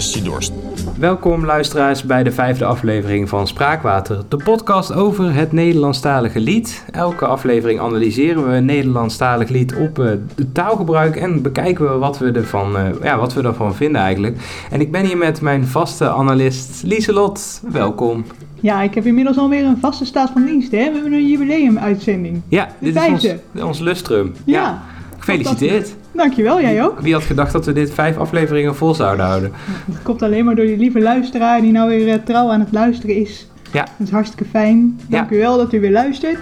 [0.00, 0.52] lust je dorst.
[0.98, 6.84] Welkom luisteraars bij de vijfde aflevering van Spraakwater, de podcast over het Nederlandstalige lied.
[6.92, 12.18] Elke aflevering analyseren we een Nederlandstalig lied op uh, het taalgebruik en bekijken we wat
[12.18, 14.66] we, ervan, uh, ja, wat we ervan vinden eigenlijk.
[14.70, 17.60] En ik ben hier met mijn vaste analist Lieselot.
[17.70, 18.24] Welkom.
[18.60, 20.70] Ja, ik heb inmiddels alweer een vaste staat van dienst.
[20.70, 20.78] Hè?
[20.78, 22.42] We hebben een jubileumuitzending.
[22.48, 23.40] Ja, De dit is vijfde.
[23.54, 24.34] ons, ons lustrum.
[24.44, 24.82] Ja.
[25.24, 25.94] Gefeliciteerd.
[26.12, 27.00] Dankjewel, jij ook.
[27.00, 29.52] Wie had gedacht dat we dit vijf afleveringen vol zouden houden?
[29.92, 32.72] Het komt alleen maar door die lieve luisteraar die nou weer eh, trouw aan het
[32.72, 33.48] luisteren is.
[33.72, 33.82] Ja.
[33.82, 35.00] Dat is hartstikke fijn.
[35.08, 35.16] Ja.
[35.18, 36.38] Dank u wel dat u weer luistert.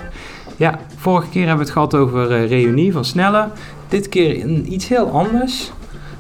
[0.57, 3.49] Ja, vorige keer hebben we het gehad over eh, reunie van Snelle.
[3.89, 5.73] Dit keer een, iets heel anders.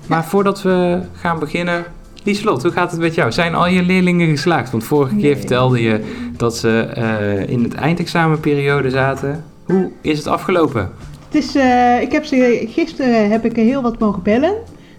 [0.06, 1.84] Maar voordat we gaan beginnen...
[2.24, 3.32] Lieselot, hoe gaat het met jou?
[3.32, 4.70] Zijn al je leerlingen geslaagd?
[4.70, 6.00] Want vorige keer vertelde je
[6.36, 9.44] dat ze eh, in het eindexamenperiode zaten.
[9.64, 10.90] Hoe is het afgelopen?
[11.32, 14.54] Het is, eh, ik heb ze, gisteren heb ik er heel wat mogen bellen.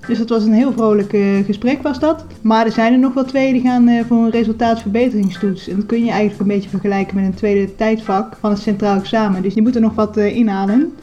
[0.08, 2.26] Dus dat was een heel vrolijk eh, gesprek was dat.
[2.42, 5.67] Maar er zijn er nog wel twee die gaan eh, voor een resultaatverbeteringstoets.
[5.67, 8.98] En dat kun je eigenlijk een beetje vergelijken met een tweede tijdvak van het centraal
[8.98, 9.42] examen.
[9.42, 10.94] Dus die moeten nog wat inhalen.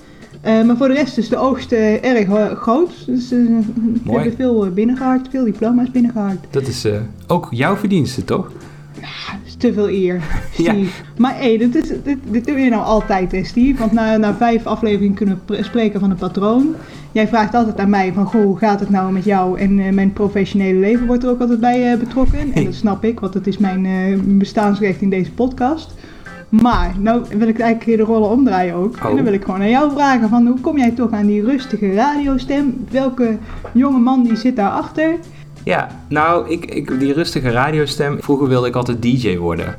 [0.43, 3.07] Maar voor de rest is de oogst erg groot.
[3.07, 3.63] Dus we
[4.05, 6.39] hebben veel eh, binnengehaald, veel diploma's binnengehaald.
[6.51, 6.87] Dat is
[7.27, 8.53] ook jouw verdienste, toch?
[9.61, 10.15] Te veel eer,
[10.57, 10.73] Ja.
[10.73, 11.03] Steve.
[11.17, 13.79] Maar hé, dit, is, dit, dit doe je nou altijd, hè, Steve.
[13.79, 16.75] Want na, na vijf afleveringen kunnen we pr- spreken van een patroon.
[17.13, 19.59] Jij vraagt altijd aan mij van, goh, hoe gaat het nou met jou?
[19.59, 22.53] En eh, mijn professionele leven wordt er ook altijd bij eh, betrokken.
[22.55, 25.95] En dat snap ik, want dat is mijn eh, bestaansrecht in deze podcast.
[26.49, 28.97] Maar, nou wil ik eigenlijk de rollen omdraaien ook.
[28.97, 29.15] En Oh.
[29.15, 31.93] dan wil ik gewoon aan jou vragen van, hoe kom jij toch aan die rustige
[31.95, 32.85] radiostem?
[32.91, 33.37] Welke
[33.73, 35.15] jonge man die zit daarachter?
[35.65, 38.19] Ja, nou, ik, ik, die rustige radiostem.
[38.21, 39.77] Vroeger wilde ik altijd DJ worden.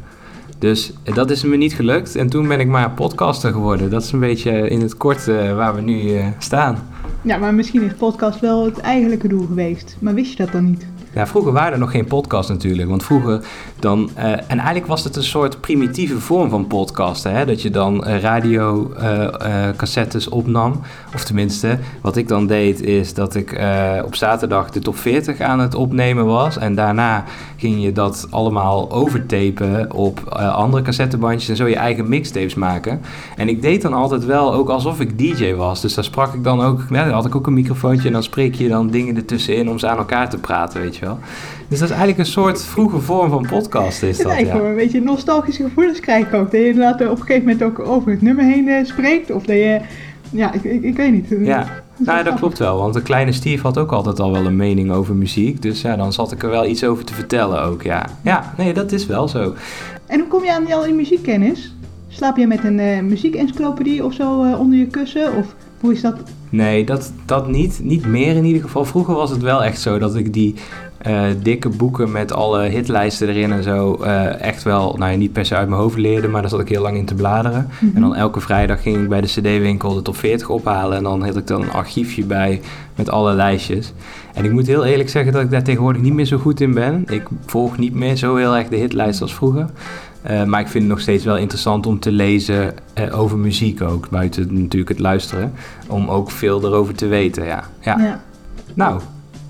[0.59, 2.15] Dus eh, dat is me niet gelukt.
[2.15, 3.89] En toen ben ik maar podcaster geworden.
[3.89, 6.77] Dat is een beetje in het kort eh, waar we nu eh, staan.
[7.21, 9.97] Ja, maar misschien is podcast wel het eigenlijke doel geweest.
[9.99, 10.85] Maar wist je dat dan niet?
[11.13, 12.89] Ja, vroeger waren er nog geen podcasts natuurlijk.
[12.89, 13.45] Want vroeger
[13.81, 14.09] dan...
[14.15, 17.33] eh, en eigenlijk was het een soort primitieve vorm van podcasten.
[17.35, 17.45] Hè?
[17.45, 19.23] Dat je dan eh, radio eh,
[19.67, 20.81] eh, cassettes opnam.
[21.15, 25.39] Of tenminste, wat ik dan deed is dat ik eh, op zaterdag de top 40
[25.39, 26.57] aan het opnemen was.
[26.57, 27.23] En daarna
[27.57, 31.49] ging je dat allemaal overtapen op eh, andere cassettebandjes.
[31.49, 33.01] En zo je eigen mixtapes maken.
[33.35, 35.81] En ik deed dan altijd wel ook alsof ik DJ was.
[35.81, 36.81] Dus daar sprak ik dan ook...
[36.89, 39.87] Dan had ik ook een microfoontje en dan spreek je dan dingen ertussenin om ze
[39.87, 41.19] aan elkaar te praten, weet je wel.
[41.67, 44.69] Dus dat is eigenlijk een soort vroege vorm van podcast Het is dat, eigenlijk ja.
[44.69, 46.51] een beetje nostalgische gevoelens krijg ik ook.
[46.51, 49.31] Dat je inderdaad op een gegeven moment ook over het nummer heen eh, spreekt.
[49.31, 49.79] Of dat je...
[50.29, 51.27] Ja, ik, ik, ik weet niet.
[51.39, 54.55] Ja, nou, dat klopt wel, want de kleine Steve had ook altijd al wel een
[54.55, 55.61] mening over muziek.
[55.61, 58.05] Dus ja, dan zat ik er wel iets over te vertellen ook, ja.
[58.23, 59.53] Ja, nee, dat is wel zo.
[60.05, 61.73] En hoe kom je aan die muziekkennis?
[62.07, 65.35] Slaap je met een eh muziekencyclopedie of zo eh, onder je kussen?
[65.35, 66.15] Of hoe is dat?
[66.49, 67.79] Nee, dat, dat niet.
[67.83, 68.85] Niet meer in ieder geval.
[68.85, 70.55] Vroeger was het wel echt zo dat ik die
[71.01, 75.33] eh, dikke boeken met alle hitlijsten erin en zo eh, echt wel, nou ja, niet
[75.33, 77.69] per se uit mijn hoofd leerde, maar daar zat ik heel lang in te bladeren.
[77.79, 77.95] Mhm.
[77.95, 81.25] En dan elke vrijdag ging ik bij de CD-winkel de top 40 ophalen en dan
[81.25, 82.61] had ik dan een archiefje bij
[82.95, 83.93] met alle lijstjes.
[84.33, 86.73] En ik moet heel eerlijk zeggen dat ik daar tegenwoordig niet meer zo goed in
[86.73, 87.03] ben.
[87.07, 89.69] Ik volg niet meer zo heel erg de hitlijst als vroeger.
[90.21, 92.73] Eh, maar ik vind het nog steeds wel interessant om te lezen
[93.11, 95.53] over muziek ook, buiten natuurlijk het luisteren.
[95.87, 97.63] Om ook veel erover te weten, ja.
[97.79, 97.99] ja.
[97.99, 98.21] Ja.
[98.73, 99.01] Nou,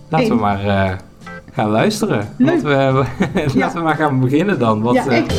[0.10, 1.00] laten we maar
[1.52, 2.28] gaan luisteren.
[2.38, 2.62] Leuk.
[2.64, 3.46] Laten we, Ja.
[3.60, 4.82] laten we maar gaan beginnen dan.
[4.82, 5.32] Wat, ja, eh, ik,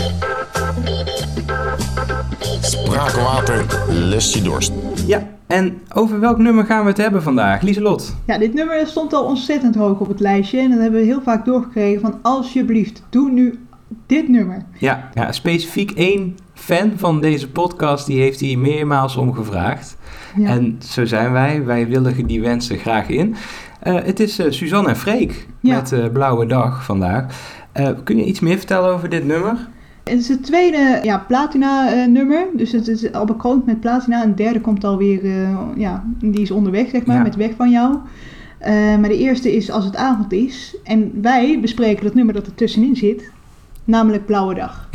[2.60, 4.72] Spraakwater lust je dorst.
[5.06, 7.62] ja, en over welk nummer gaan we het hebben vandaag?
[7.62, 8.16] Lieselot.
[8.26, 10.58] ja, dit nummer stond al ontzettend hoog op het lijstje.
[10.60, 13.58] En dat hebben we heel vaak doorgekregen van alsjeblieft, doe nu
[14.06, 14.64] dit nummer.
[14.78, 19.96] Ja, ja, specifiek één fan van deze podcast, die heeft hier meermaals om gevraagd.
[20.36, 20.48] Ja.
[20.48, 21.64] En zo zijn wij.
[21.64, 23.34] Wij willigen die wensen graag in.
[23.82, 25.74] Eh, het is eh, Suzanne en Freek Ja.
[25.76, 27.24] met eh, Blauwe Dag vandaag.
[28.04, 29.68] Kun je iets meer vertellen over dit nummer?
[30.04, 32.46] Het is het tweede ja, platina eh, nummer.
[32.56, 34.22] Dus het is al bekroond met platina.
[34.22, 37.22] En het derde komt alweer, eh ja, die is onderweg zeg maar, Ja.
[37.22, 37.96] met Weg van jou.
[39.00, 40.76] Maar de eerste is Als het avond is.
[40.84, 43.30] En wij bespreken dat nummer dat er tussenin zit.
[43.84, 44.88] Namelijk Blauwe Dag.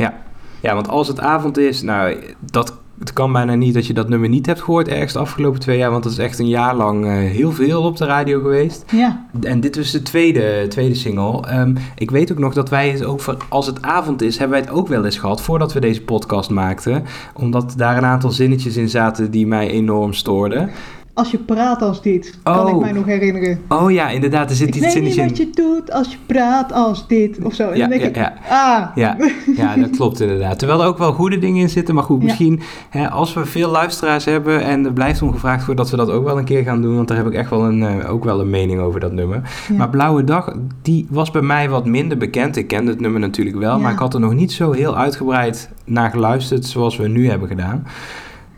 [0.60, 2.16] Ja, want als het avond is, nou,
[2.50, 5.60] dat, het kan bijna niet dat je dat nummer niet hebt gehoord ergens de afgelopen
[5.60, 8.40] twee jaar, want dat is echt een jaar lang eh, heel veel op de radio
[8.40, 8.84] geweest.
[8.92, 11.46] Ja, En dit was de tweede, tweede single.
[11.46, 14.58] Ehm, ik weet ook nog dat wij het ook voor als het avond is, hebben
[14.58, 17.04] wij het ook wel eens gehad voordat we deze podcast maakten.
[17.34, 20.70] Omdat daar een aantal zinnetjes in zaten die mij enorm stoorden.
[21.18, 22.68] Als je praat als dit, kan Oh.
[22.74, 23.60] ik mij nog herinneren.
[23.68, 25.28] Oh ja, inderdaad, er zit Ik iets weet in die niet zin.
[25.28, 27.68] wat je doet als je praat als dit, of zo.
[27.70, 28.32] En Ja, dan denk ja, ik, ja.
[28.48, 29.16] ah, Ja,
[29.56, 30.58] ja, dat klopt inderdaad.
[30.58, 31.94] Terwijl er ook wel goede dingen in zitten.
[31.94, 32.60] Maar goed, misschien
[32.90, 36.10] hè, als we veel luisteraars hebben en er blijft om gevraagd worden dat we dat
[36.10, 36.94] ook wel een keer gaan doen.
[36.96, 39.42] Want daar heb ik echt wel een, eh, ook wel een mening over dat nummer.
[39.76, 42.56] Maar Blauwe Dag, die was bij mij wat minder bekend.
[42.56, 45.70] Ik kende het nummer natuurlijk wel, maar ik had er nog niet zo heel uitgebreid
[45.84, 47.86] naar geluisterd zoals we nu hebben gedaan.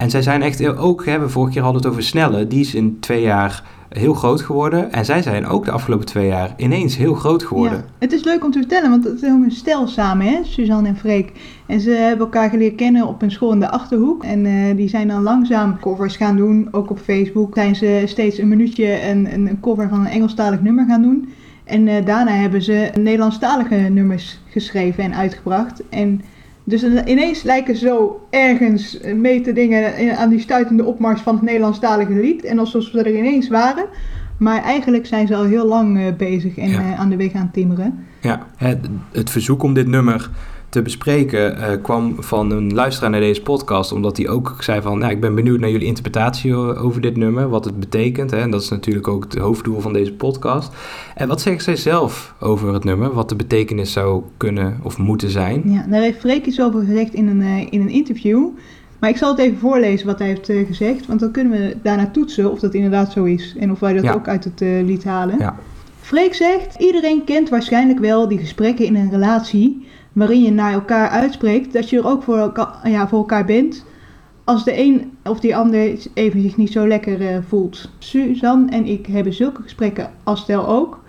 [0.00, 2.74] En zij zijn echt ook, hè, we vorige keer hadden het over Snelle, die is
[2.74, 4.92] in twee jaar heel groot geworden.
[4.92, 7.78] En zij zijn ook de afgelopen twee jaar ineens heel groot geworden.
[7.78, 7.84] Ja.
[7.98, 10.38] Het is leuk om te vertellen, want het is ook een stel samen, hè?
[10.42, 11.32] Suzanne en Freek.
[11.66, 14.24] En ze hebben elkaar geleerd kennen op een school in de Achterhoek.
[14.24, 17.54] En eh, die zijn dan langzaam covers gaan doen, ook op Facebook.
[17.54, 21.28] Zijn ze steeds een minuutje een, een een cover van een Engelstalig nummer gaan doen.
[21.64, 25.82] En eh, daarna hebben ze Nederlandstalige nummers geschreven en uitgebracht.
[25.88, 26.22] En
[26.70, 31.34] dus ineens lijken ze zo ergens mee te dingen eh, aan die stuitende opmars van
[31.34, 32.44] het Nederlandstalige lied.
[32.44, 33.84] En alsof ze er ineens waren.
[34.38, 36.78] Maar eigenlijk zijn ze al heel lang eh, bezig en Ja.
[36.78, 38.04] eh, aan de weg aan het timmeren.
[38.20, 38.78] Ja, het,
[39.12, 40.30] het verzoek om dit nummer
[40.70, 43.92] te bespreken eh, kwam van een luisteraar naar deze podcast.
[43.92, 47.16] Omdat hij ook zei van, nou, ik ben benieuwd naar jullie interpretatie o- over dit
[47.16, 47.48] nummer.
[47.48, 48.30] Wat het betekent.
[48.30, 48.36] Hè?
[48.38, 50.72] En dat is natuurlijk ook het hoofddoel van deze podcast.
[51.14, 53.12] En wat zegt zij zelf over het nummer?
[53.12, 55.62] Wat de betekenis zou kunnen of moeten zijn?
[55.64, 58.46] Ja, daar heeft Freek iets over gezegd in een, eh, in een interview.
[58.98, 61.06] Maar ik zal het even voorlezen wat hij heeft eh, gezegd.
[61.06, 63.54] Want dan kunnen we daarna toetsen of dat inderdaad zo is.
[63.58, 64.12] En of wij dat Ja.
[64.12, 65.38] ook uit het eh, lied halen.
[65.38, 65.56] Ja.
[66.00, 69.86] Freek zegt, iedereen kent waarschijnlijk wel die gesprekken in een relatie...
[70.12, 72.52] waarin je naar elkaar uitspreekt dat je er ook voor
[72.84, 73.84] ja, voor elkaar bent...
[74.44, 77.90] als de een of die ander even zich niet zo lekker eh, voelt.
[77.98, 81.00] Suzanne en ik hebben zulke gesprekken als stel ook...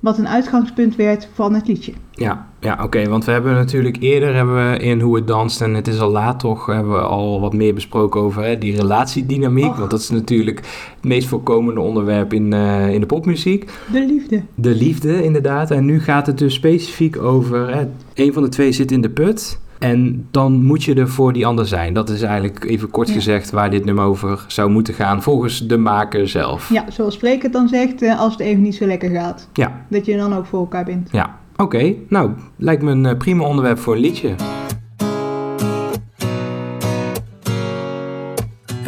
[0.00, 1.92] wat een uitgangspunt werd van het liedje.
[2.10, 3.08] Ja, ja oké.
[3.08, 6.10] want we hebben natuurlijk eerder hebben we in Hoe het danst en het is al
[6.10, 6.66] laat toch...
[6.66, 9.70] hebben we al wat meer besproken over hè, die relatiedynamiek.
[9.70, 9.76] Och.
[9.76, 10.58] Want dat is natuurlijk
[10.94, 13.70] het meest voorkomende onderwerp in, eh, in de popmuziek.
[13.92, 14.42] De liefde.
[14.54, 15.70] De liefde, inderdaad.
[15.70, 17.74] En nu gaat het dus specifiek over...
[17.74, 19.60] Hè, een van de twee zit in de put...
[19.78, 21.94] En dan moet je er voor die ander zijn.
[21.94, 23.14] Dat is eigenlijk even kort Ja.
[23.14, 26.70] gezegd waar dit nummer over zou moeten gaan, volgens de maker zelf.
[26.72, 29.48] Ja, zoals Freek het dan zegt, eh, als het even niet zo lekker gaat.
[29.52, 31.08] Ja, Dat je dan ook voor elkaar bent.
[31.12, 31.36] ja.
[31.56, 34.34] Oké, nou, lijkt me een eh, prima onderwerp voor een liedje.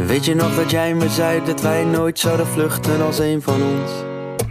[0.07, 3.55] Weet je nog dat jij me zei dat wij nooit zouden vluchten als een van
[3.55, 3.91] ons?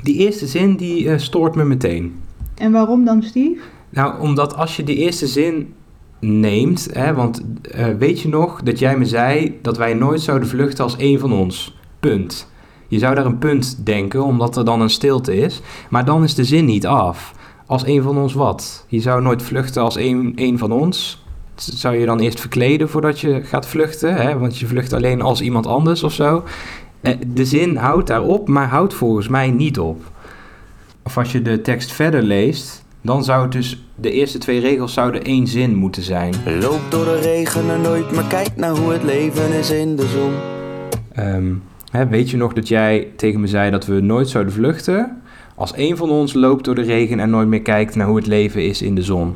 [0.03, 2.19] Die eerste zin, die eh, stoort me meteen.
[2.55, 3.61] En waarom dan, Steve?
[3.89, 5.73] Nou, omdat als je die eerste zin
[6.19, 10.47] neemt, hè, want eh, weet je nog dat jij me zei dat wij nooit zouden
[10.47, 11.77] vluchten als één van ons.
[11.99, 12.51] Punt.
[12.87, 15.61] Je zou daar een punt denken, omdat er dan een stilte is.
[15.89, 17.33] Maar dan is de zin niet af.
[17.65, 18.85] Als één van ons wat?
[18.87, 21.25] Je zou nooit vluchten als één, één van ons.
[21.55, 24.15] Zou je dan eerst verkleden voordat je gaat vluchten?
[24.15, 24.37] Hè?
[24.37, 26.43] Want je vlucht alleen als iemand anders of zo.
[27.01, 30.01] Eh, de zin houdt daarop, maar houdt volgens mij niet op.
[31.03, 34.93] Of als je de tekst verder leest, dan zou het dus de eerste twee regels
[34.93, 36.33] zouden één zin moeten zijn.
[36.59, 40.07] Loop door de regen en nooit, maar kijk naar hoe het leven is in de
[40.07, 40.33] zon.
[41.13, 41.53] Ehm,
[41.91, 45.21] hè, weet je nog dat jij tegen me zei dat we nooit zouden vluchten?
[45.55, 48.27] Als één van ons loopt door de regen en nooit meer kijkt naar hoe het
[48.27, 49.35] leven is in de zon.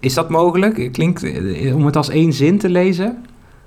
[0.00, 0.92] Is dat mogelijk?
[0.92, 3.18] Klinkt eh, om het als één zin te lezen?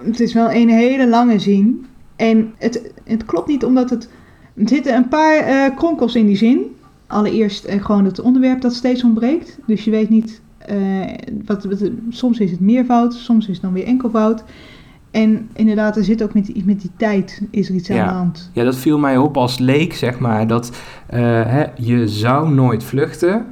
[0.04, 1.86] Het is wel een hele lange zin.
[2.16, 4.10] En het, het klopt niet omdat het...
[4.56, 6.76] Er zitten een paar eh, kronkels in die zin.
[7.14, 9.60] Allereerst eh, gewoon het onderwerp dat steeds ontbreekt.
[9.66, 10.42] Dus je weet niet...
[10.58, 10.78] eh,
[11.46, 14.44] wat, wat, soms is het meervoud, soms is het dan weer enkelvoud.
[15.12, 18.14] En inderdaad, er zit ook met, die- met die tijd is er iets aan de
[18.14, 18.50] hand.
[18.54, 20.48] Ja, dat viel mij op als leek, zeg maar.
[20.48, 20.72] Dat
[21.08, 23.46] eh, hè, je zou nooit vluchten.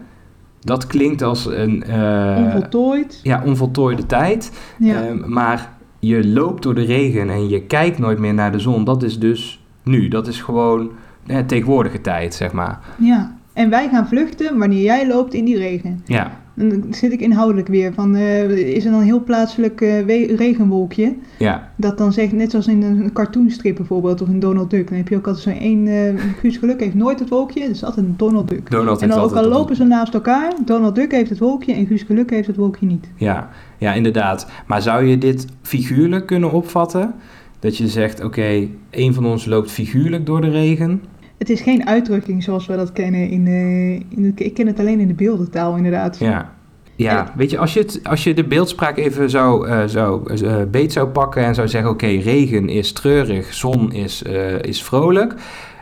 [0.60, 1.84] Dat klinkt als een...
[1.84, 3.20] eh, Onvoltooid.
[3.24, 4.51] ja, onvoltooide tijd.
[4.80, 5.03] Ja.
[5.25, 8.84] Maar je loopt door de regen en je kijkt nooit meer naar de zon.
[8.84, 10.08] Dat is dus nu.
[10.08, 10.91] Dat is gewoon
[11.27, 12.80] hè, tegenwoordige tijd, zeg maar.
[12.98, 13.39] ja.
[13.53, 16.01] En wij gaan vluchten wanneer jij loopt in die regen.
[16.05, 20.34] Ja, dan zit ik inhoudelijk weer van, eh, is er dan een heel plaatselijk we-
[20.38, 21.13] regenwolkje?
[21.39, 24.88] ja, Dat dan zegt, net zoals in een cartoonstrip bijvoorbeeld, of in Donald Duck.
[24.88, 27.84] Dan heb je ook altijd zo'n één, eh Guus Geluk heeft nooit het wolkje, is
[27.84, 28.70] altijd een Donald Duck.
[28.72, 31.74] Donald en dan ook al op- lopen ze naast elkaar, Donald Duck heeft het wolkje
[31.74, 33.08] en Guus Geluk heeft het wolkje niet.
[33.15, 34.48] Ja, ja, inderdaad.
[34.67, 37.13] Maar zou je dit figuurlijk kunnen opvatten?
[37.60, 41.01] Dat je zegt, oké, één van ons loopt figuurlijk door de regen.
[41.41, 44.79] Het is geen uitdrukking zoals we dat kennen in de, in de ik ken het
[44.79, 46.17] alleen in de beeldentaal inderdaad.
[46.19, 46.53] Ja.
[46.95, 50.55] Ja, weet je, als je, het, als je de beeldspraak even zo, eh, zo eh,
[50.71, 55.33] beet zou pakken en zou zeggen: oké, regen is treurig, zon is, eh, is vrolijk.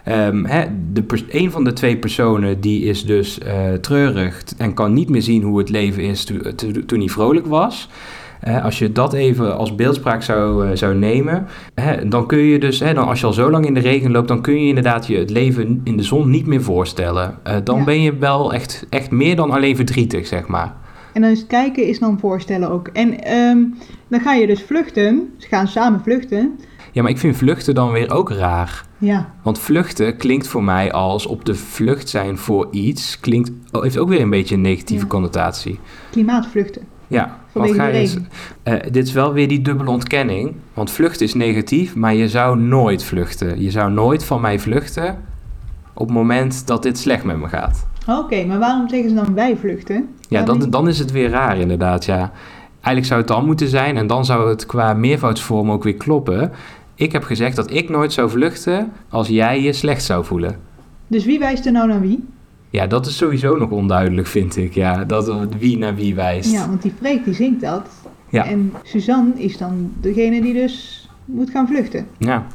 [0.03, 4.93] Ehm, hè, de een van de twee personen die is dus eh, treurig en kan
[4.93, 7.89] niet meer zien hoe het leven is to- to- toen hij vrolijk was.
[8.63, 11.47] Als je dat even als beeldspraak zou, eh, zou nemen,
[12.07, 14.41] dan kun je dus, dan als je al zo lang in de regen loopt, dan
[14.41, 17.37] kun je inderdaad je het leven in de zon niet meer voorstellen.
[17.43, 17.83] Eh, dan Ja.
[17.83, 20.73] ben je wel echt, echt meer dan alleen verdrietig, zeg maar.
[21.13, 22.87] En dan is kijken is dan voorstellen ook.
[22.87, 23.57] En ehm,
[24.07, 25.33] dan ga je dus vluchten.
[25.37, 26.59] Ze gaan samen vluchten.
[26.91, 28.85] Ja, maar ik vind vluchten dan weer ook raar.
[28.97, 33.81] Ja, Want vluchten klinkt voor mij als op de vlucht zijn voor iets, klinkt, oh,
[33.83, 35.09] heeft ook weer een beetje een negatieve Ja.
[35.09, 35.79] connotatie.
[36.11, 36.81] klimaatvluchten.
[37.09, 38.09] Ja, want ga je
[38.91, 40.55] dit is wel weer die dubbele ontkenning.
[40.73, 43.61] Want vluchten is negatief, maar je zou nooit vluchten.
[43.61, 45.17] Je zou nooit van mij vluchten
[45.93, 47.87] op het moment dat dit slecht met me gaat.
[48.07, 50.09] Oké, maar waarom zeggen ze dan wij vluchten?
[50.27, 52.31] Ja, dan, dan is het weer raar inderdaad, ja.
[52.73, 56.51] Eigenlijk zou het dan moeten zijn en dan zou het qua meervoudsvorm ook weer kloppen.
[56.95, 60.59] Ik heb gezegd dat ik nooit zou vluchten als jij je slecht zou voelen.
[61.07, 62.23] Dus wie wijst er nou naar wie?
[62.69, 64.73] Ja, dat is sowieso nog onduidelijk, vind ik.
[64.73, 66.51] Ja, dat wie naar wie wijst.
[66.51, 67.87] Ja, want die Freek die zingt dat.
[68.29, 68.45] Ja.
[68.45, 72.07] En Suzanne is dan degene die dus moet gaan vluchten.
[72.17, 72.45] Ja.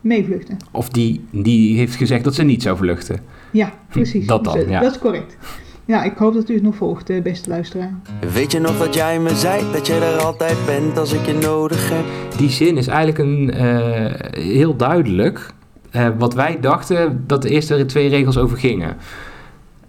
[0.00, 0.56] Meevluchten.
[0.70, 3.20] Of die, die heeft gezegd dat ze niet zou vluchten.
[3.50, 4.26] Ja, precies.
[4.26, 4.80] Dat dan, Dus, eh, ja.
[4.80, 5.36] Dat is correct.
[5.84, 7.94] Ja, ik hoop dat u het nog volgt, eh, beste luisteraar.
[8.32, 11.34] Weet je nog dat jij me zei dat je er altijd bent als ik je
[11.34, 12.04] nodig heb?
[12.38, 15.50] Die zin is eigenlijk een, eh, heel duidelijk.
[15.90, 18.96] eh, wat wij dachten dat de eerste twee regels over gingen.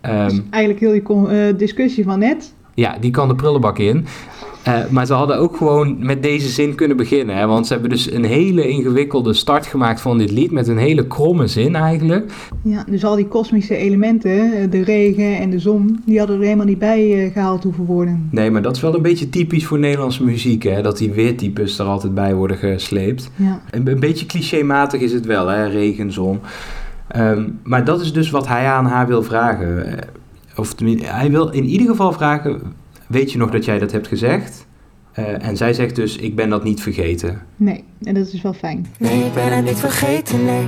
[0.04, 2.54] Dus eigenlijk heel die eh, discussie van net.
[2.74, 4.06] ja, die kan de prullenbak in.
[4.64, 7.36] Eh, maar ze hadden ook gewoon met deze zin kunnen beginnen.
[7.38, 7.48] Hè?
[7.48, 10.52] Want ze hebben dus een hele ingewikkelde start gemaakt van dit lied.
[10.52, 12.32] Met een hele kromme zin eigenlijk.
[12.64, 16.44] Ja, dus al die kosmische elementen, eh, de regen en de zon, die hadden er
[16.44, 18.28] helemaal niet bij eh, gehaald hoeven worden.
[18.32, 20.64] Nee, maar dat is wel een beetje typisch voor Nederlandse muziek.
[20.64, 20.82] Hè?
[20.82, 23.32] Dat die weertypes er altijd bij worden gesleept.
[23.36, 25.68] Ja, Een, een beetje clichématig is het wel, hè?
[25.68, 26.40] regen, zon.
[27.14, 29.86] Ehm, maar dat is dus wat hij aan haar wil vragen.
[29.98, 30.08] Eh,
[30.56, 32.62] Of hij wil in ieder geval vragen:
[33.08, 34.66] Weet je nog dat jij dat hebt gezegd?
[35.12, 37.42] Eh, en zij zegt dus: Ik ben dat niet vergeten.
[37.56, 38.86] nee, en dat is wel fijn.
[39.00, 40.68] Nee, ik ben het niet vergeten, nee.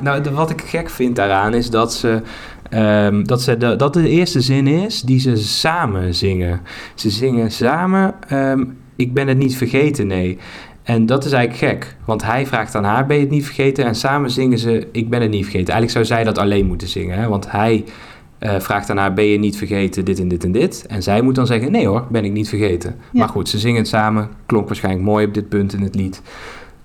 [0.00, 2.22] Nou, de- wat ik gek vind daaraan is dat ze.
[2.70, 6.60] ehm, dat, ze de, dat de eerste zin is die ze samen zingen.
[6.94, 8.64] Ze zingen samen: ehm,
[8.96, 10.38] Ik ben het niet vergeten, nee.
[10.86, 13.84] En dat is eigenlijk gek, want hij vraagt aan haar: Ben je het niet vergeten?
[13.84, 15.74] En samen zingen ze: Ik ben het niet vergeten.
[15.74, 17.28] Eigenlijk zou zij dat alleen moeten zingen, hè?
[17.28, 17.84] want hij
[18.38, 20.04] eh, vraagt aan haar: Ben je niet vergeten?
[20.04, 20.86] Dit en dit en dit.
[20.88, 22.94] En zij moet dan zeggen: Nee hoor, ben ik niet vergeten.
[23.12, 23.18] Ja.
[23.18, 24.28] Maar goed, ze zingen het samen.
[24.46, 26.22] Klonk waarschijnlijk mooi op dit punt in het lied.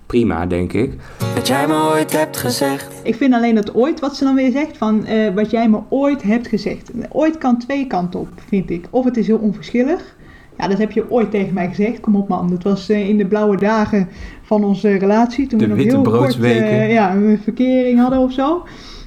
[0.06, 0.94] Prima, denk ik.
[1.36, 2.94] Dat jij me ooit hebt gezegd.
[3.04, 5.80] Ik vind alleen dat ooit, wat ze dan weer zegt, van eh, wat jij me
[5.90, 6.92] ooit hebt gezegd.
[7.10, 8.86] Ooit kan twee kanten op, vind ik.
[8.90, 10.16] Of het is heel onverschillig.
[10.62, 12.00] Ja, dat heb je ooit tegen mij gezegd.
[12.00, 14.08] Kom op man, dat was eh, in de blauwe dagen
[14.42, 15.48] van onze relatie.
[15.48, 18.64] Toen De we nog witte heel kort eh, ja, een verkering hadden of zo.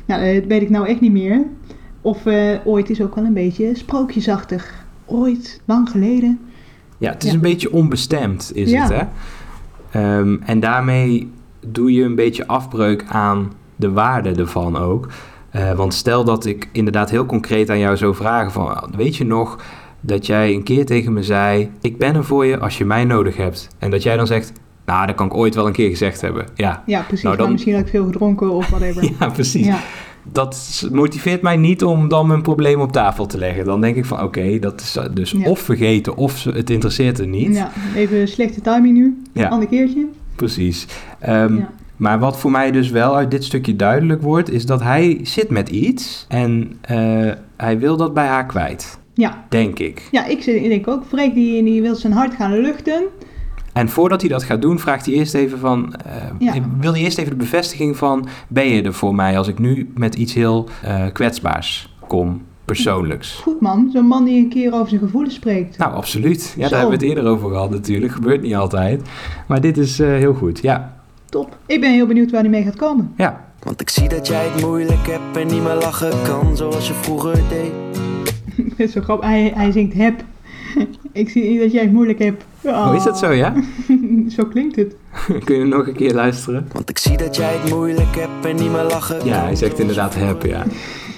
[0.07, 1.43] Nou, dat weet ik nou echt niet meer.
[2.01, 4.85] Of eh, ooit is ook wel een beetje sprookjesachtig.
[5.05, 6.41] Ooit, lang geleden.
[6.99, 7.35] Ja, het is Ja.
[7.35, 8.83] een beetje onbestemd, is Ja.
[8.83, 9.05] het, hè?
[10.01, 11.31] Ehm, en daarmee
[11.67, 15.09] doe je een beetje afbreuk aan de waarde ervan ook.
[15.51, 18.93] Eh, want stel dat ik inderdaad heel concreet aan jou zou vragen van...
[18.97, 19.59] Weet je nog
[20.07, 21.71] dat jij een keer tegen me zei...
[21.81, 23.69] Ik ben er voor je als je mij nodig hebt.
[23.79, 24.53] En dat jij dan zegt...
[24.87, 26.47] Nou, dat kan ik ooit wel een keer gezegd hebben.
[26.55, 27.25] Ja, Ja, precies.
[27.25, 29.11] Nou, dan- misschien had ik veel gedronken of whatever.
[29.21, 29.67] ja precies.
[29.67, 29.79] Ja.
[30.33, 33.65] Dat motiveert mij niet om dan mijn probleem op tafel te leggen.
[33.65, 35.49] Dan denk ik van oké, dat is dus Ja.
[35.51, 37.57] of vergeten of het interesseert er niet.
[37.57, 39.23] Ja, even slechte timing nu.
[39.33, 39.49] Ja.
[39.49, 40.07] Ander keertje.
[40.37, 40.87] Precies.
[41.19, 41.71] Ehm, Ja.
[41.97, 45.51] Maar wat voor mij dus wel uit dit stukje duidelijk wordt, is dat hij zit
[45.51, 48.99] met iets en eh, hij wil dat bij haar kwijt.
[49.15, 49.45] Ja.
[49.49, 50.09] Denk ik.
[50.11, 53.03] Ja, ik, zit- ik denk ook, Freek die, die wil zijn hart gaan luchten.
[53.73, 55.95] En voordat hij dat gaat doen, vraagt hij eerst even van.
[55.95, 56.53] eh, Ja.
[56.81, 58.27] Wil hij eerst even de bevestiging van.
[58.49, 63.33] Ben je er voor mij als ik nu met iets heel eh, kwetsbaars kom, persoonlijks?
[63.43, 65.79] Goed man, zo'n man die een keer over zijn gevoelens spreekt.
[65.79, 66.55] Nou, absoluut.
[66.57, 66.71] Ja, Zo.
[66.71, 68.13] daar hebben we het eerder over gehad natuurlijk.
[68.13, 69.03] Gebeurt niet altijd.
[69.49, 70.61] Maar dit is eh, heel goed.
[70.63, 70.97] Ja,
[71.31, 71.59] Top.
[71.67, 73.13] Ik ben heel benieuwd waar hij mee gaat komen.
[73.17, 73.45] ja.
[73.63, 76.95] Want ik zie dat jij het moeilijk hebt en niet meer lachen kan zoals je
[76.95, 77.73] vroeger deed.
[78.75, 79.29] Ik vind het zo grappig.
[79.29, 80.25] Hij, hij zingt heb.
[81.13, 82.45] ik zie niet dat jij het moeilijk hebt.
[82.63, 83.55] Oh, is dat zo, ja?
[84.37, 84.97] zo klinkt het.
[85.45, 86.69] Kun je nog een keer luisteren?
[86.73, 89.25] Want ik zie dat jij het moeilijk hebt en niet meer lachen.
[89.25, 90.65] Ja, hij zegt inderdaad heb, ja.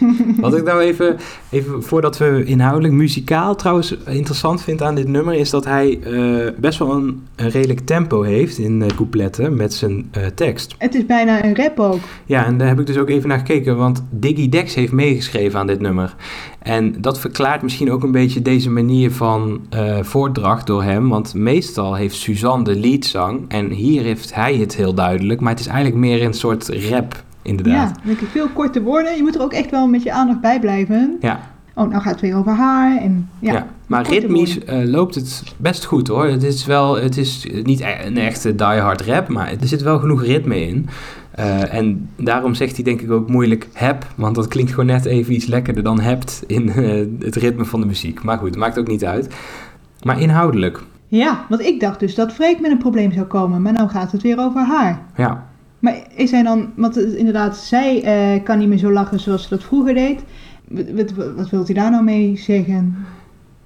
[0.41, 1.17] Wat ik nou even,
[1.51, 5.35] even voordat we inhoudelijk muzikaal trouwens interessant vind aan dit nummer...
[5.35, 9.75] is dat hij eh, best wel een, een redelijk tempo heeft in eh, coupletten met
[9.75, 10.75] zijn eh, tekst.
[10.79, 12.01] Het is bijna een rap ook.
[12.27, 15.59] Ja, en daar heb ik dus ook even naar gekeken, want Diggy Dex heeft meegeschreven
[15.59, 16.15] aan dit nummer.
[16.59, 19.61] En dat verklaart misschien ook een beetje deze manier van
[20.01, 21.09] voordracht door hem.
[21.09, 25.41] Want meestal heeft Suzanne de leadzang en hier heeft hij het heel duidelijk.
[25.41, 27.95] Maar het is eigenlijk meer een soort rap, inderdaad.
[27.95, 29.17] dan denk ik veel korte woorden.
[29.17, 31.17] Je moet er ook echt wel met je aandacht bij blijven.
[31.21, 31.41] Ja,
[31.75, 32.97] oh, nou gaat het weer over haar.
[33.01, 36.25] En, ja, Ja, maar ritmisch eh, loopt het best goed hoor.
[36.27, 39.99] Het is wel, het is niet e- een echte diehard rap, maar er zit wel
[39.99, 40.89] genoeg ritme in.
[41.31, 45.05] Eh, en daarom zegt hij denk ik ook moeilijk heb, want dat klinkt gewoon net
[45.05, 48.23] even iets lekkerder dan hebt in eh, het ritme van de muziek.
[48.23, 49.35] Maar goed, maakt ook niet uit.
[50.03, 53.73] Maar inhoudelijk, Ja, want ik dacht dus dat Freek met een probleem zou komen, maar
[53.73, 55.01] nou gaat het weer over haar.
[55.17, 55.47] ja.
[55.87, 59.49] Maar is hij dan, want inderdaad, zij eh, kan niet meer zo lachen zoals ze
[59.49, 60.25] dat vroeger deed.
[60.69, 62.97] Wat, wat, wilt hij daar nou mee zeggen?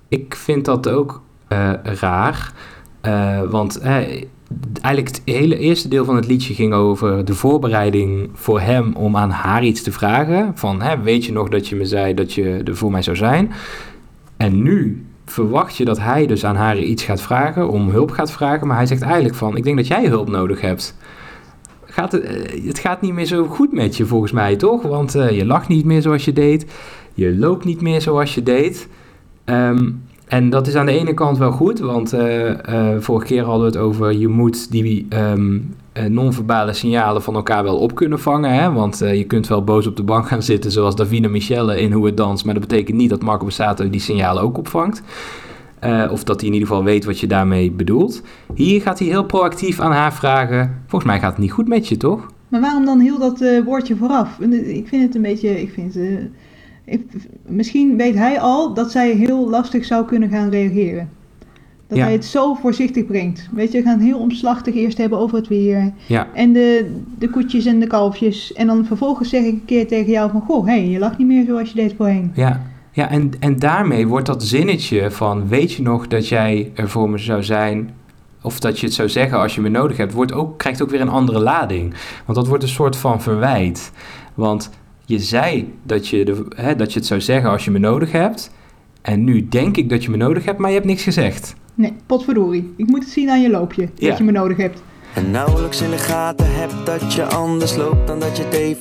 [0.09, 2.53] Ik vind dat ook eh, raar.
[3.01, 8.61] Eh, want eigenlijk het hele eerste deel van het liedje ging over de voorbereiding voor
[8.61, 10.53] hem om aan haar iets te vragen.
[10.55, 13.51] Van, weet je nog dat je me zei dat je er voor mij zou zijn?
[14.37, 18.33] En nu verwacht je dat hij dus aan haar iets gaat vragen, om hulp gaat
[18.33, 18.67] vragen.
[18.67, 20.95] Maar hij zegt eigenlijk van, ik denk dat jij hulp nodig hebt.
[21.91, 24.83] Gaat het, eh, het gaat niet meer zo goed met je volgens mij, toch?
[24.83, 26.67] Want eh, je lacht niet meer zoals je deed.
[27.15, 28.89] Je loopt niet meer zoals je deed.
[29.45, 29.91] Ehm,
[30.27, 32.53] en dat is aan de ene kant wel goed, want eh,
[32.99, 37.79] vorige keer hadden we het over je moet die eh, non-verbale signalen van elkaar wel
[37.79, 38.55] op kunnen vangen.
[38.55, 38.73] Hè?
[38.73, 42.07] Want je kunt wel boos op de bank gaan zitten zoals Davina Michelle in Hoe
[42.07, 45.03] het danst, maar dat betekent niet dat Marco Bassato die signalen ook opvangt.
[45.81, 48.23] Eh, of dat hij in ieder geval weet wat je daarmee bedoelt.
[48.55, 50.83] Hier gaat hij heel proactief aan haar vragen.
[50.87, 52.27] Volgens mij gaat het niet goed met je, toch?
[52.49, 54.39] Maar waarom dan heel dat eh, woordje vooraf?
[54.65, 56.05] Ik vind het een beetje, ik vind, eh,
[56.85, 57.07] ik-
[57.47, 61.09] misschien weet hij al dat zij heel lastig zou kunnen gaan reageren.
[61.87, 62.05] Dat Ja.
[62.05, 63.49] hij het zo voorzichtig brengt.
[63.53, 65.93] Weet je, we gaan het heel omslachtig eerst hebben over het weer.
[66.07, 68.53] Ja, En de, de koetjes en de kalfjes.
[68.53, 70.41] En dan vervolgens zeg ik een keer tegen jou van...
[70.41, 72.33] Goh, hé, hey, je lacht niet meer zoals je deed voorheen.
[72.35, 72.61] Ja,
[73.01, 77.11] ja en, en daarmee wordt dat zinnetje van weet je nog dat jij er voor
[77.11, 77.95] me zou zijn,
[78.43, 80.91] of dat je het zou zeggen als je me nodig hebt, wordt ook, krijgt ook
[80.91, 81.95] weer een andere lading.
[82.25, 83.93] Want dat wordt een soort van verwijt.
[84.35, 84.71] Want
[85.05, 88.13] je zei dat je, de, hè, dat je het zou zeggen als je me nodig
[88.13, 88.51] hebt,
[89.03, 91.55] en nu denk ik dat je me nodig hebt, maar je hebt niks gezegd.
[91.75, 92.73] Nee, potverdorie.
[92.77, 93.89] Ik moet het zien aan je loopje.
[93.95, 94.09] Ja.
[94.09, 94.83] Dat je me nodig hebt.
[95.15, 98.79] En nauwelijks in de gaten hebt dat je anders loopt dan dat je deed.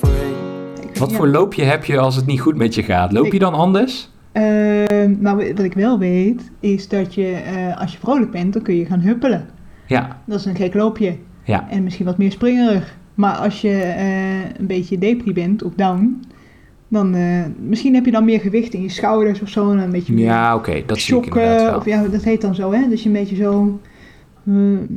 [1.00, 1.16] Wat ja.
[1.16, 3.12] voor loopje heb je als het niet goed met je gaat?
[3.12, 4.10] Loop je dan anders?
[4.32, 8.62] Ehm, nou, wat ik wel weet, is dat je eh, als je vrolijk bent, dan
[8.62, 9.50] kun je gaan huppelen.
[9.88, 11.16] Ja, Dat is een gek loopje.
[11.44, 11.68] ja.
[11.70, 12.98] En misschien wat meer springerig.
[13.14, 16.22] Maar als je eh, een beetje depri bent of down,
[16.88, 19.72] dan eh, misschien heb je dan meer gewicht in je schouders of zo.
[19.72, 21.76] En een beetje meer Ja, oké, dat zie ik inderdaad wel.
[21.78, 22.88] Of ja, dat heet dan zo, hè?
[22.90, 23.80] Dus je een beetje zo,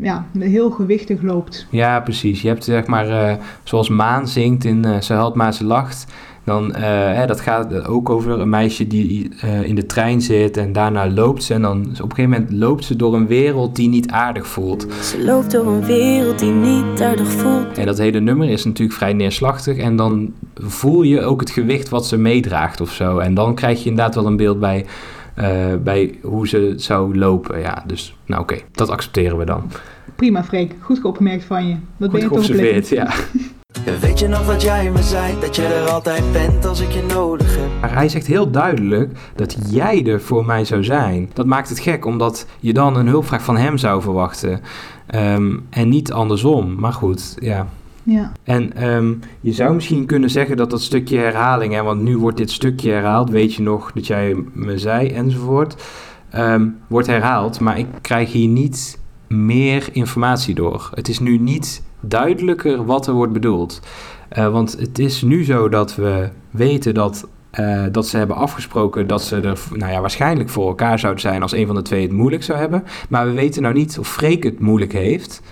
[0.02, 1.66] ja, heel gewichtig loopt.
[1.70, 2.42] Ja, precies.
[2.42, 6.06] Je hebt zeg maar, eh, zoals Maan zingt in eh Ze huilt maar ze lacht.
[6.44, 6.82] Dan, eh,
[7.14, 11.10] hè, dat gaat ook over een meisje die eh, in de trein zit en daarna
[11.10, 11.54] loopt ze.
[11.54, 14.86] En dan op een gegeven moment loopt ze door een wereld die niet aardig voelt.
[15.02, 17.78] Ze loopt door een wereld die niet aardig voelt.
[17.78, 19.76] En dat hele nummer is natuurlijk vrij neerslachtig.
[19.76, 23.18] En dan voel je ook het gewicht wat ze meedraagt of zo.
[23.18, 24.86] En dan krijg je inderdaad wel een beeld bij,
[25.34, 27.60] eh, bij hoe ze zou lopen.
[27.60, 29.70] Ja, dus nou oké, dat accepteren we dan.
[30.16, 30.74] Prima, Freek.
[30.80, 31.76] Goed geopgemerkt van je.
[31.96, 33.12] Wat ben Goed je toch geobserveerd, ja.
[34.00, 37.02] Weet je nog dat jij me zei dat je er altijd bent als ik je
[37.14, 37.68] nodig heb?
[37.80, 41.30] Maar hij zegt heel duidelijk dat jij er voor mij zou zijn.
[41.32, 44.60] Dat maakt het gek, omdat je dan een hulpvraag van hem zou verwachten.
[45.06, 46.74] Ehm, en niet andersom.
[46.80, 47.66] Maar goed, ja.
[48.02, 48.32] Ja.
[48.44, 52.36] En ehm, je zou misschien kunnen zeggen dat dat stukje herhaling, hè, want nu wordt
[52.36, 55.82] dit stukje herhaald, weet je nog dat jij me zei, enzovoort,
[56.30, 57.60] ehm, wordt herhaald.
[57.60, 60.90] Maar ik krijg hier niet meer informatie door.
[60.94, 63.80] Het is nu niet duidelijker wat er wordt bedoeld.
[64.28, 69.06] Eh, want het is nu zo dat we weten dat, eh, dat ze hebben afgesproken
[69.06, 72.02] dat ze er nou ja, waarschijnlijk voor elkaar zouden zijn als een van de twee
[72.02, 72.84] het moeilijk zou hebben.
[73.08, 75.42] Maar we weten nou niet of Freek het moeilijk heeft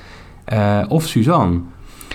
[0.45, 1.61] eh, of Suzanne.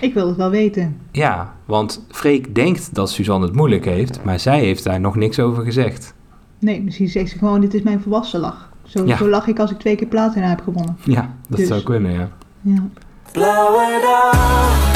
[0.02, 0.98] Ik wil het wel weten.
[1.12, 5.40] Ja, want Freek denkt dat Suzanne het moeilijk heeft, maar zij heeft daar nog niks
[5.40, 6.14] over gezegd.
[6.60, 8.70] Nee, misschien zegt ze gewoon, dit is mijn volwassen lach.
[8.84, 9.18] Zo, Ja.
[9.18, 10.98] zo lach ik als ik twee keer platina heb gewonnen.
[11.04, 12.30] Ja, dat Dus- zou kunnen, ja.
[12.62, 12.84] Ja.
[13.32, 14.94] Blauwe dag,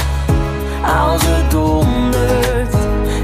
[1.05, 2.73] als het dondert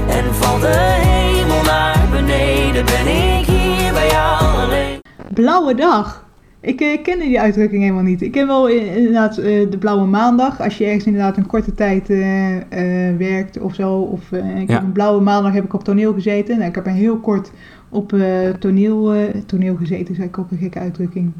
[0.08, 4.98] en valt de hemel naar beneden, ben ik hier bij jou alleen.
[5.34, 6.24] Blauwe dag.
[6.66, 8.22] Ik eh, kende die uitdrukking helemaal niet.
[8.22, 10.60] Ik ken wel eh, inderdaad eh, de blauwe maandag.
[10.60, 12.08] Als je ergens inderdaad een korte tijd
[13.18, 13.92] werkt of zo.
[13.98, 14.74] Of ik Ja.
[14.74, 16.56] heb een blauwe maandag heb ik op toneel gezeten.
[16.56, 17.50] Nou, ik heb er heel kort
[17.88, 18.14] op
[18.58, 19.14] toneel,
[19.46, 20.12] toneel gezeten.
[20.12, 21.32] Is eigenlijk ook een gekke uitdrukking.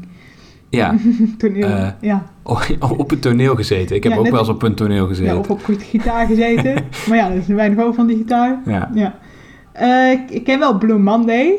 [0.69, 0.95] Ja,
[1.37, 1.69] toneel,
[2.01, 2.23] ja.
[2.97, 3.95] op het toneel gezeten.
[3.95, 5.07] Ik heb Ja, ook wel eens op een toneel ja.
[5.09, 5.37] gezeten.
[5.39, 6.73] Of op gitaar gezeten.
[7.07, 8.59] maar ja, dat is weinig over van die gitaar.
[8.65, 9.15] Ja, Ja.
[10.11, 11.53] Ik, ik ken wel Blue Monday.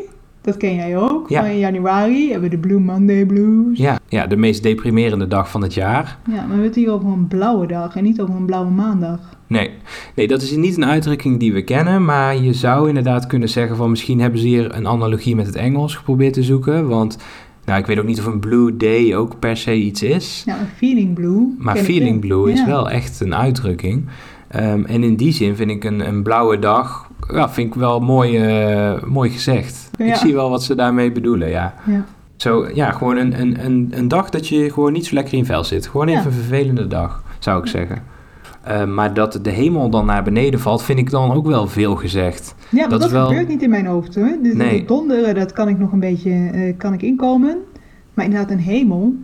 [0.48, 1.28] Dat ken jij ook.
[1.28, 1.40] Ja.
[1.40, 3.78] Van in januari hebben we de Blue Monday Blues.
[3.78, 6.18] ja, ja, de meest deprimerende dag van het jaar.
[6.26, 8.70] Ja, maar we hebben het hier over een blauwe dag en niet over een blauwe
[8.70, 9.18] maandag.
[9.46, 9.70] Nee.
[10.14, 13.76] nee, dat is niet een uitdrukking die we kennen, maar je zou inderdaad kunnen zeggen
[13.76, 17.18] van misschien hebben ze hier een analogie met het Engels geprobeerd te zoeken, want
[17.64, 20.60] nou, ik weet ook niet of een blue day ook per se iets is, Nou,
[20.60, 21.54] een feeling blue.
[21.58, 22.66] maar feeling blue is Ja.
[22.66, 24.04] wel echt een uitdrukking.
[24.48, 28.00] Ehm, en in die zin vind ik een, een blauwe dag, ja, vind ik wel
[28.00, 29.90] mooi, eh, mooi gezegd.
[29.98, 30.04] Ja.
[30.04, 31.74] Ik zie wel wat ze daarmee bedoelen, ja.
[31.86, 32.04] Ja.
[32.36, 35.44] Zo, ja, gewoon een, een, een, een dag dat je gewoon niet zo lekker in
[35.46, 35.86] vel zit.
[35.86, 36.26] Gewoon even Ja.
[36.26, 38.02] een vervelende dag, zou ik zeggen.
[38.62, 41.96] Eh, maar dat de hemel dan naar beneden valt, vind ik dan ook wel veel
[41.96, 42.54] gezegd.
[42.70, 44.36] Ja, maar Dat dat, wel- gebeurt niet in mijn hoofd hoor.
[44.42, 44.78] Dus Nee.
[44.78, 47.56] dat donderen, dat kan ik nog een beetje eh, kan ik inkomen.
[48.14, 49.14] Maar inderdaad, een hemel.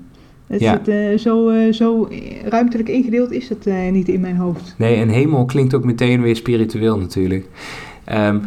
[0.46, 0.80] Het Ja.
[0.86, 2.08] eh, zo, eh, zo
[2.44, 4.74] ruimtelijk ingedeeld is het eh, niet in mijn hoofd.
[4.78, 7.46] Nee, en hemel klinkt ook meteen weer spiritueel natuurlijk.
[8.04, 8.38] Ehm,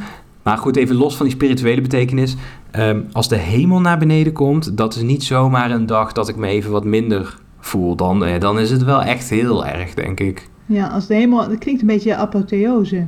[0.44, 2.36] maar goed, even los van die spirituele betekenis.
[2.72, 6.36] Ehm, als de hemel naar beneden komt, dat is niet zomaar een dag dat ik
[6.36, 7.96] me even wat minder voel.
[7.96, 10.48] Dan, dan is het wel echt heel erg, denk ik.
[10.66, 13.06] Ja, als de hemel, dat klinkt een beetje apotheose.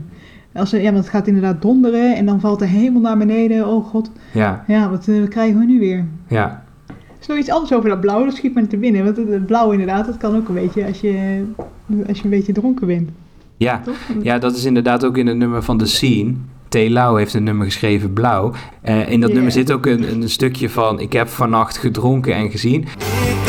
[0.54, 3.68] Als er, ja, want het gaat inderdaad donderen en dan valt de hemel naar beneden.
[3.68, 6.06] Oh god, Ja, ja, wat krijgen we nu weer?
[6.28, 6.64] ja.
[7.20, 9.04] Is nog iets anders over dat blauw, dat schiet me te binnen.
[9.04, 11.44] Want het blauw inderdaad, dat kan ook een beetje als je,
[12.08, 13.10] als je een beetje dronken bent,
[13.58, 13.96] Ja, toch?
[14.22, 16.34] Ja, dat is inderdaad ook in het nummer van The Scene.
[16.70, 16.90] T.
[16.90, 18.54] Lau heeft een nummer geschreven, Blauw.
[18.82, 21.00] Eh, in dat nummer zit ook een, een stukje van...
[21.00, 22.82] Ik heb vannacht gedronken en gezien.
[22.82, 23.49] Ik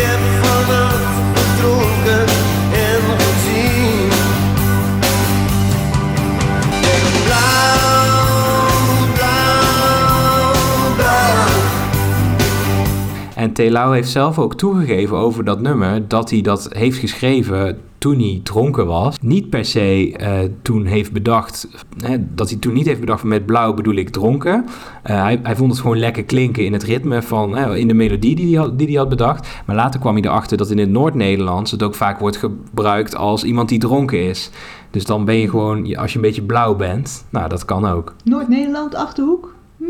[13.55, 13.71] En T.
[13.71, 16.09] Lau heeft zelf ook toegegeven over dat nummer...
[16.09, 19.17] dat hij dat heeft geschreven toen hij dronken was.
[19.23, 21.69] Niet per se eh, toen heeft bedacht...
[22.05, 24.65] Hè, dat hij toen niet heeft bedacht van met blauw bedoel ik dronken.
[25.03, 27.57] Eh, hij, hij vond het gewoon lekker klinken in het ritme van...
[27.57, 29.49] hè, in de melodie die hij, had, die hij had bedacht.
[29.67, 31.71] Maar later kwam hij erachter dat in het Noord-Nederlands...
[31.71, 34.51] het ook vaak wordt gebruikt als iemand die dronken is.
[34.91, 35.97] Dus dan ben je gewoon...
[35.97, 37.25] als je een beetje blauw bent...
[37.31, 38.15] Nou, dat kan ook.
[38.25, 39.55] Noord-Nederland, Achterhoek?
[39.77, 39.89] Hmm,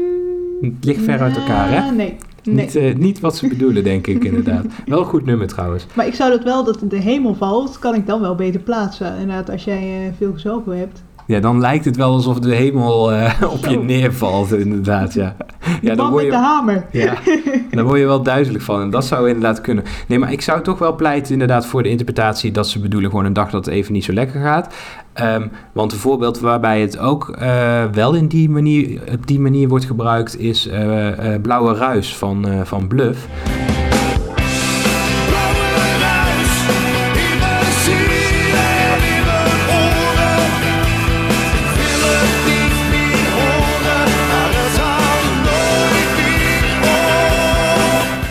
[0.60, 1.90] Het ligt ver uit elkaar, hè?
[1.90, 2.54] Nee, nee.
[2.54, 4.64] Niet, eh, niet wat ze bedoelen, denk ik inderdaad.
[4.86, 5.86] Wel een goed nummer trouwens.
[5.94, 9.12] Maar ik zou dat wel, dat de hemel valt, kan ik dan wel beter plaatsen.
[9.12, 11.02] Inderdaad, als jij eh, veel gezopen hebt.
[11.30, 15.36] Ja, dan lijkt het wel alsof de hemel eh, op je neervalt, inderdaad, ja.
[15.80, 16.86] Ja, dan word met de je, hamer.
[16.90, 17.14] ja,
[17.70, 18.80] dan word je wel duizelig van.
[18.80, 19.84] En dat zou inderdaad kunnen.
[20.06, 22.50] Nee, maar ik zou toch wel pleiten inderdaad voor de interpretatie...
[22.52, 24.74] dat ze bedoelen gewoon een dag dat het even niet zo lekker gaat.
[25.12, 29.68] Ehm, want een voorbeeld waarbij het ook eh, wel in die manier, op die manier
[29.68, 30.38] wordt gebruikt...
[30.38, 33.28] is eh, Blauwe Ruis van, van Bluff.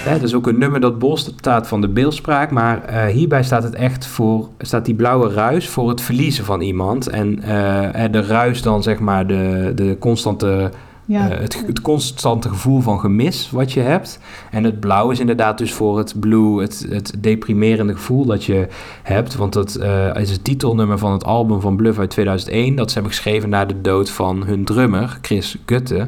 [0.09, 3.43] Hè, dat is ook een nummer dat bol staat van de beeldspraak, maar eh, hierbij
[3.43, 7.07] staat het echt voor, staat die blauwe ruis voor het verliezen van iemand.
[7.07, 10.71] En eh, de ruis dan zeg maar de, de constante,
[11.05, 14.19] Ja, eh, het, het constante gevoel van gemis wat je hebt.
[14.51, 18.67] En het blauw is inderdaad dus voor het blue, het, het deprimerende gevoel dat je
[19.03, 19.35] hebt.
[19.35, 19.79] Want dat
[20.13, 22.75] is het titelnummer van het album van Bluff uit 2001.
[22.75, 26.07] Dat ze hebben geschreven na de dood van hun drummer, Chris Gutte.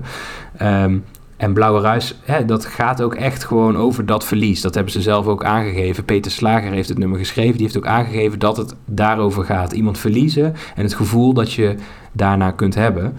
[0.58, 0.98] Ehm,
[1.42, 4.62] en Blauwe Ruis, hè, dat gaat ook echt gewoon over dat verlies.
[4.62, 6.06] Dat hebben ze zelf ook aangegeven.
[6.06, 7.54] Peter Slager heeft het nummer geschreven.
[7.54, 9.72] Die heeft ook aangegeven dat het daarover gaat.
[9.72, 11.76] Iemand verliezen en het gevoel dat je
[12.12, 13.14] daarna kunt hebben.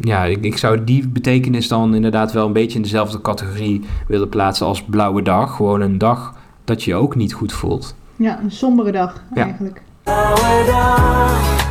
[0.00, 4.28] Ja, ik, ik zou die betekenis dan inderdaad wel een beetje in dezelfde categorie willen
[4.28, 5.56] plaatsen als Blauwe Dag.
[5.56, 7.94] Gewoon een dag dat je je ook niet goed voelt.
[8.16, 9.42] ja, een sombere dag Ja.
[9.44, 9.82] eigenlijk.
[10.02, 11.66] Blauwe dag,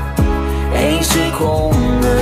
[0.73, 2.19] één seconde.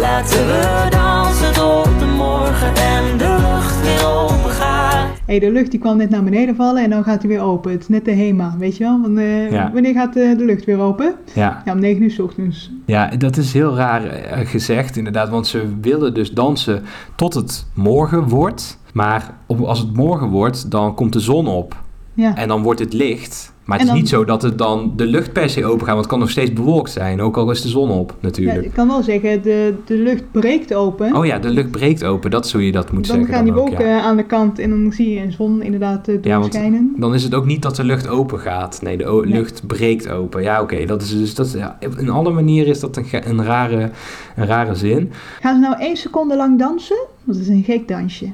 [0.00, 0.86] Laten we
[1.28, 5.08] dansen tot de morgen en de lucht weer open gaat.
[5.26, 7.70] Hé, de lucht die kwam net naar beneden vallen en dan gaat hij weer open.
[7.70, 9.00] Het is net de HEMA, weet je wel?
[9.00, 9.70] Want, eh, Ja.
[9.72, 11.14] Wanneer gaat eh, de lucht weer open?
[11.34, 12.70] Ja, Ja, om 9 uur s ochtends.
[12.84, 16.82] Ja, dat is heel raar eh, gezegd inderdaad, want ze willen dus dansen
[17.14, 18.78] tot het morgen wordt.
[18.92, 21.76] Maar op, als het morgen wordt, dan komt de zon op
[22.18, 22.36] Ja.
[22.36, 23.52] en dan wordt het licht.
[23.64, 25.86] Maar het is dan- niet zo dat het dan de lucht per se open gaat,
[25.86, 28.64] want het kan nog steeds bewolkt zijn, ook al is de zon op ja, natuurlijk.
[28.64, 31.16] ik kan wel zeggen, de, de lucht breekt open.
[31.16, 33.34] Oh ja, de lucht breekt open, dat is hoe je dat moet dan zeggen.
[33.34, 34.00] gaan die wolken ja.
[34.00, 36.94] aan de kant en dan zie je een zon inderdaad eh, Ja, want doorschijnen.
[36.96, 38.82] Dan is het ook niet dat de lucht open gaat.
[38.82, 39.32] Nee, de Nee.
[39.38, 40.42] lucht breekt open.
[40.42, 40.84] Ja, oké.
[40.86, 41.52] Dat is dus dat.
[41.52, 43.90] Ja, op een andere manier is dat een, een, rare,
[44.36, 45.10] een rare zin.
[45.40, 46.98] Gaan ze nou één seconde lang dansen?
[47.26, 48.26] Het is een gek dansje.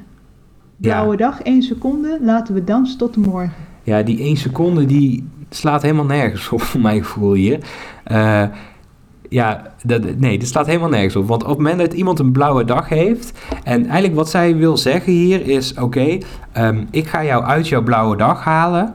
[0.77, 3.64] Blauwe dag, één seconde, laten we dansen tot de morgen.
[3.85, 7.59] Ja, die één seconde die slaat helemaal nergens op, voor mijn gevoel hier.
[8.03, 8.43] Eh,
[9.29, 11.27] ja, dat, nee, dit slaat helemaal nergens op.
[11.27, 13.31] Want op het moment dat iemand een blauwe dag heeft...
[13.63, 15.73] en eigenlijk wat zij wil zeggen hier is...
[15.73, 16.17] oké,
[16.51, 18.93] ehm, ik ga jou uit jouw blauwe dag halen...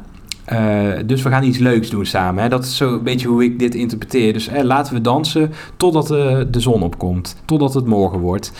[0.50, 2.42] Eh, dus we gaan iets leuks doen samen.
[2.42, 2.48] Hè?
[2.48, 4.32] Dat is zo een beetje hoe ik dit interpreteer.
[4.32, 7.36] Dus eh, laten we dansen totdat eh, de zon opkomt.
[7.44, 8.52] Totdat het morgen wordt.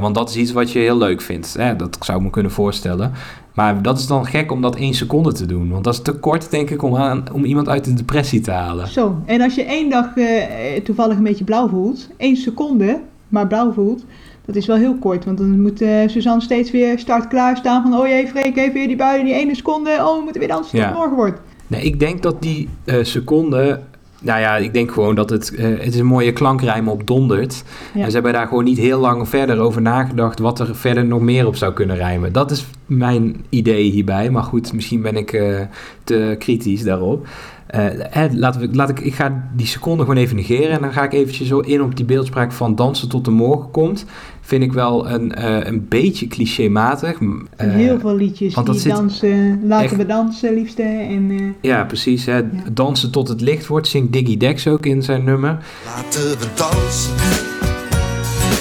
[0.00, 1.54] Want dat is iets wat je heel leuk vindt.
[1.58, 1.76] Hè?
[1.76, 3.12] Dat zou ik me kunnen voorstellen.
[3.60, 5.70] Maar dat is dan gek om dat één seconde te doen.
[5.70, 8.50] Want dat is te kort, denk ik, om, aan, om iemand uit de depressie te
[8.50, 8.88] halen.
[8.88, 13.46] Zo, en als je één dag eh, toevallig een beetje blauw voelt, één seconde, maar
[13.46, 14.04] blauw voelt,
[14.44, 15.24] dat is wel heel kort.
[15.24, 18.72] Want dan moet eh, Suzanne steeds weer start klaar staan van, oh jee, Freek heeft
[18.72, 20.92] weer die bui, die ene seconde, oh, we moeten weer dansen tot Ja.
[20.92, 21.40] morgen wordt.
[21.66, 23.80] Nee, ik denk dat die eh, seconde...
[24.22, 25.54] Nou ja, ik denk gewoon dat het...
[25.54, 27.64] eh, het is een mooie klankrijm op dondert.
[27.94, 28.00] Ja.
[28.00, 30.38] En ze hebben daar gewoon niet heel lang verder over nagedacht...
[30.38, 32.32] wat er verder nog meer op zou kunnen rijmen.
[32.32, 34.30] Dat is mijn idee hierbij.
[34.30, 35.60] Maar goed, misschien ben ik eh,
[36.04, 37.26] te kritisch daarop.
[37.70, 40.70] Eh, hè, laten we, laat ik, ik ga die seconde gewoon even negeren...
[40.70, 43.70] en dan ga ik eventjes zo in op die beeldspraak van dansen tot de morgen
[43.70, 44.04] komt.
[44.40, 47.20] Vind ik wel een, eh, een beetje clichématig.
[47.20, 50.54] M- En eh, heel veel liedjes want die dat zit dansen, laten echt- we dansen,
[50.54, 50.82] liefste.
[50.82, 52.24] En, eh, Ja, precies.
[52.26, 52.42] Hè.
[52.72, 55.58] Dansen tot het licht wordt, zingt Diggy Dex ook in zijn nummer.
[55.84, 57.14] Laten we dansen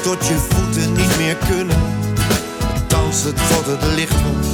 [0.04, 1.78] tot je voeten niet meer kunnen.
[2.88, 4.48] Dansen tot het licht wordt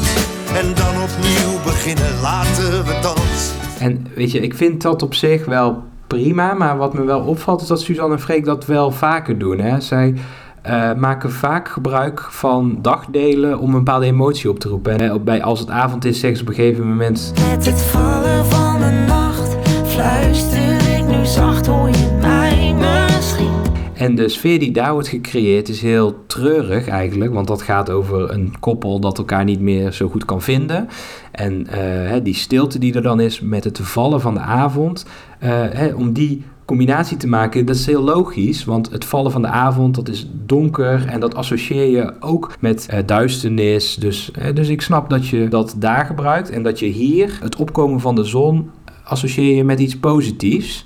[0.59, 2.21] en dan opnieuw beginnen.
[2.21, 3.64] Laten we dansen.
[3.79, 7.61] En weet je, ik vind dat op zich wel prima, maar wat me wel opvalt
[7.61, 9.59] is dat Suzanne en Freek dat wel vaker doen.
[9.59, 9.79] Hè.
[9.81, 10.13] Zij
[10.61, 14.99] eh, maken vaak gebruik van dagdelen om een bepaalde emotie op te roepen.
[14.99, 17.33] En, hè, bij Als het avond is zeggen ze op een gegeven moment...
[17.39, 20.64] Het vallen van de nacht fluister
[23.95, 28.31] En de sfeer die daar wordt gecreëerd is heel treurig eigenlijk, want dat gaat over
[28.31, 30.87] een koppel dat elkaar niet meer zo goed kan vinden.
[31.31, 35.05] En eh, die stilte die er dan is met het vallen van de avond,
[35.39, 39.41] eh, hè, om die combinatie te maken, dat is heel logisch, want het vallen van
[39.41, 43.95] de avond, dat is donker en dat associeer je ook met eh, duisternis.
[43.95, 47.99] Dus, dus ik snap dat je dat daar gebruikt en dat je hier het opkomen
[47.99, 48.69] van de zon
[49.03, 50.85] associeer je met iets positiefs.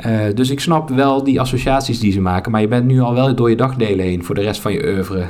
[0.00, 3.14] Eh, dus ik snap wel die associaties die ze maken, maar je bent nu al
[3.14, 5.24] wel door je dagdelen heen voor de rest van je oeuvre.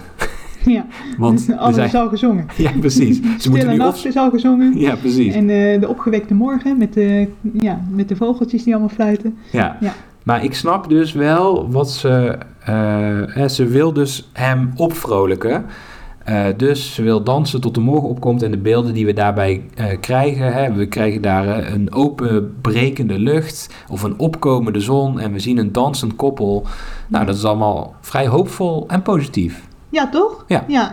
[0.65, 0.87] ja,
[1.19, 2.47] Want er alles zijn- is al gezongen.
[2.57, 3.17] Ja, precies.
[3.17, 3.81] Ze Stille moeten nu op...
[3.81, 4.79] nacht is al gezongen.
[4.79, 5.35] Ja, precies.
[5.35, 9.37] En eh, de opgewekte morgen met de, ja, met de vogeltjes die allemaal fluiten.
[9.53, 9.77] Ja.
[9.81, 9.93] Ja.
[10.23, 12.39] Maar ik snap dus wel wat ze...
[13.27, 15.65] hè, ze wil dus hem opvrolijken.
[16.31, 19.65] Eh, dus ze wil dansen tot de morgen opkomt en de beelden die we daarbij
[19.75, 20.53] eh, krijgen.
[20.53, 25.59] Hè, we krijgen daar eh, een openbrekende lucht of een opkomende zon en we zien
[25.59, 26.67] een dansend koppel.
[27.09, 29.69] Nou, dat is allemaal vrij hoopvol en positief.
[29.89, 30.45] Ja, toch?
[30.47, 30.65] Ja.
[30.69, 30.93] ja.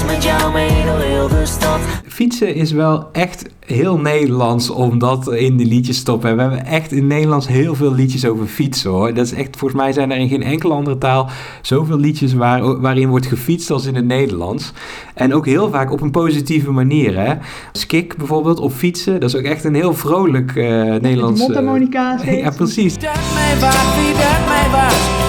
[0.00, 1.78] Fiets met jou mee door heel de stad.
[2.08, 6.36] Fietsen is wel echt heel Nederlands om dat in de liedjes te stoppen.
[6.36, 9.14] We hebben echt in Nederlands heel veel liedjes over fietsen hoor.
[9.14, 11.30] Dat is echt, volgens mij zijn er in geen enkele andere taal
[11.62, 14.72] zoveel liedjes waar, waarin wordt gefietst als in het Nederlands.
[15.14, 17.18] En ook heel vaak op een positieve manier.
[17.18, 17.34] Hè?
[17.72, 20.64] Skik bijvoorbeeld op fietsen, dat is ook echt een heel vrolijk eh
[21.00, 21.40] Nederlands...
[21.40, 22.94] Met eh, mondharmonica ja, precies.
[22.94, 23.02] dat
[23.34, 24.66] mij wat, wie dat mij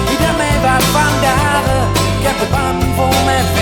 [0.08, 1.90] wie dat mij vandaag.
[2.18, 3.61] Ik heb de band vol met fans, nee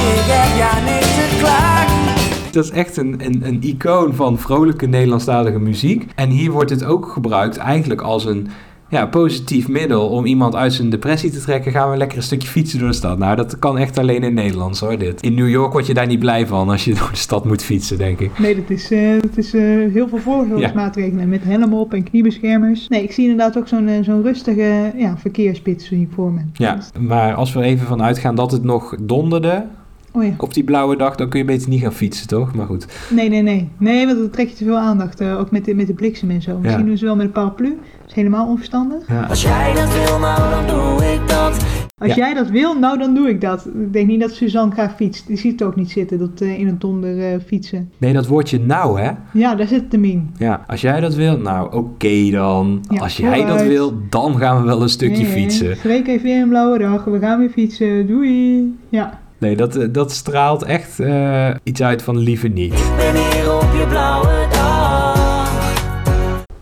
[0.00, 2.52] ik heb ja niks te klagen.
[2.52, 6.06] Dat is echt een, een, een icoon van vrolijke Nederlandstalige muziek.
[6.14, 8.48] En hier wordt het ook gebruikt eigenlijk als een
[8.90, 11.72] ja, positief middel om iemand uit zijn depressie te trekken.
[11.72, 13.18] Gaan we lekker een stukje fietsen door de stad.
[13.18, 15.22] Nou, dat kan echt alleen in Nederlands hoor, dit.
[15.22, 17.62] In New York word je daar niet blij van als je door de stad moet
[17.62, 18.38] fietsen, denk ik.
[18.38, 22.88] Nee, dat is, eh, dat is eh, heel veel voorzorgsmaatregelen met helm op en kniebeschermers.
[22.88, 26.40] Nee, ik zie inderdaad ook zo'n eh, zo'n rustige ja, ik voor me.
[26.52, 29.64] Ja, maar als we even van uitgaan dat het nog donderde
[30.12, 30.30] Oh ja.
[30.38, 32.54] op die blauwe dag, dan kun je beter niet gaan fietsen, toch?
[32.54, 32.86] Maar goed.
[33.10, 33.68] Nee, nee, nee.
[33.78, 35.20] Nee, want dan trek je te veel aandacht.
[35.20, 36.58] eh, ook met de, met de bliksem en zo.
[36.58, 37.68] Misschien doen ze wel met een paraplu.
[38.00, 39.08] Dat is helemaal onverstandig.
[39.08, 39.22] Ja.
[39.22, 41.64] Als jij dat wil, nou dan doe ik dat.
[41.98, 42.16] Als Ja.
[42.16, 43.66] jij dat wil, nou dan doe ik dat.
[43.66, 45.26] Ik denk niet dat Suzanne graag fietst.
[45.26, 47.90] Die ziet het ook niet zitten, dat eh, in een donder eh, fietsen.
[47.98, 49.10] Nee, dat woordje nou, hè?
[49.32, 50.30] Ja, daar zit het hem in.
[50.38, 52.84] Ja, als jij dat wil, nou oké dan.
[52.88, 55.76] Ja, als jij dat wil, dan gaan we wel een stukje Nee, fietsen.
[55.76, 57.04] Freek heeft weer een blauwe dag.
[57.04, 58.06] We gaan weer fietsen.
[58.06, 58.78] Doei.
[58.88, 59.18] Ja.
[59.40, 62.72] Nee, dat, eh, dat straalt echt eh, iets uit van liever niet.
[62.72, 65.72] Ik ben hier op je blauwe dag.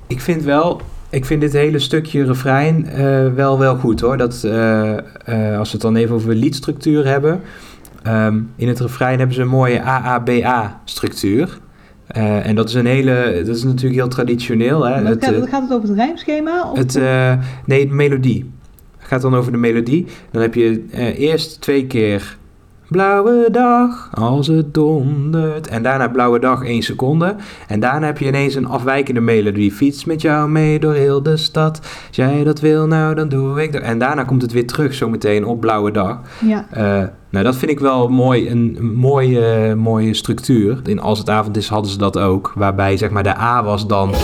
[0.06, 4.16] Ik vind wel, ik vind dit hele stukje refrein eh, wel, wel goed hoor.
[4.16, 7.40] Dat, eh, eh, als we het dan even over liedstructuur hebben.
[8.02, 11.58] Ehm, in het refrein hebben ze een mooie AABA-structuur.
[12.06, 14.86] Eh, en dat is een hele, dat is natuurlijk heel traditioneel.
[14.86, 14.92] Hè?
[14.92, 16.70] Het, gaat, gaat het over het rijmschema?
[16.70, 17.32] Of Het, eh,
[17.64, 18.50] nee, de melodie.
[18.98, 20.06] Het gaat dan over de melodie.
[20.30, 22.36] Dan heb je eh, eerst twee keer
[22.88, 25.68] Blauwe dag, als het dondert.
[25.68, 27.36] En daarna blauwe dag, 1 seconde.
[27.66, 29.72] En daarna heb je ineens een afwijkende melodie.
[29.72, 31.80] Fiets met jou mee door heel de stad.
[32.06, 33.82] Als jij dat wil, nou dan doe ik dat.
[33.82, 36.18] En daarna komt het weer terug zometeen op blauwe dag.
[36.44, 36.66] Ja.
[36.70, 40.80] Eh, nou, dat vind ik wel mooi, een, een mooie, mooie structuur.
[40.84, 42.52] In Als het avond is hadden ze dat ook.
[42.54, 44.14] Waarbij zeg maar de A was dan...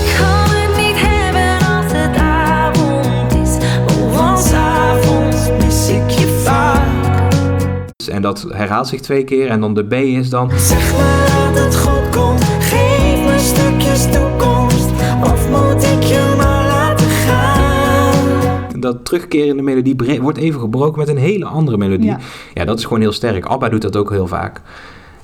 [8.09, 9.49] En dat herhaalt zich twee keer.
[9.49, 10.51] En dan de B is dan...
[10.57, 12.45] Zeg maar dat het goed komt.
[12.45, 14.91] Geef me stukjes toekomst.
[15.23, 18.81] Of moet ik je maar laten gaan?
[18.81, 22.07] Dat terugkerende melodie wordt even gebroken met een hele andere melodie.
[22.07, 22.19] Ja.
[22.55, 22.65] Ja.
[22.65, 23.47] dat is gewoon heel sterk.
[23.47, 24.61] ABBA doet dat ook heel vaak.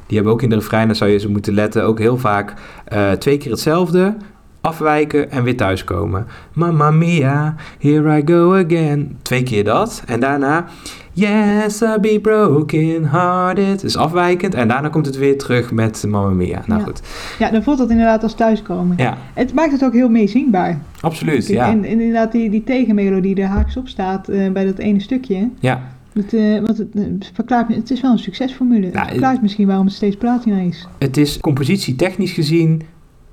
[0.07, 2.55] Die hebben ook in de refrein, daar zou je ze moeten letten, ook heel vaak
[2.85, 4.17] eh, twee keer hetzelfde.
[4.61, 6.27] Afwijken en weer thuiskomen.
[6.53, 9.19] Mamma mia, here I go again.
[9.23, 10.03] Twee keer dat.
[10.07, 10.67] En daarna...
[11.13, 13.81] Yes, I'll be broken hearted.
[13.81, 14.55] Dus afwijkend.
[14.55, 16.63] En daarna komt het weer terug met Mamma mia.
[16.67, 16.87] Nou Ja.
[16.87, 17.01] goed.
[17.39, 18.97] ja, dan voelt dat inderdaad als thuiskomen.
[18.97, 20.79] Ja, Het maakt het ook heel meezingbaar.
[21.01, 21.47] absoluut.
[21.47, 21.69] Ja.
[21.69, 25.01] En, en inderdaad, die, die tegenmelodie die er haaks op staat eh, bij dat ene
[25.01, 25.49] stukje.
[25.61, 25.81] ja.
[26.13, 27.03] Het, eh, want het, eh,
[27.35, 28.87] verklaart, me- het is wel een succesformule.
[28.93, 30.87] Ja, het verklaart misschien waarom het steeds platina is.
[30.99, 32.83] Het is compositietechnisch gezien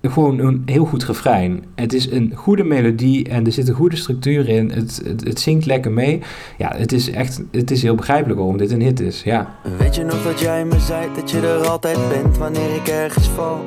[0.01, 1.63] gewoon een heel goed refrein.
[1.75, 4.71] Het is een goede melodie en er zit een goede structuur in.
[4.71, 6.21] Het, het, het zingt lekker mee.
[6.57, 9.23] Ja, het is echt het is heel begrijpelijk waarom dit een hit is.
[9.23, 9.55] Ja.
[9.77, 13.27] Weet je nog dat jij me zei dat je er altijd bent wanneer ik ergens
[13.27, 13.59] val?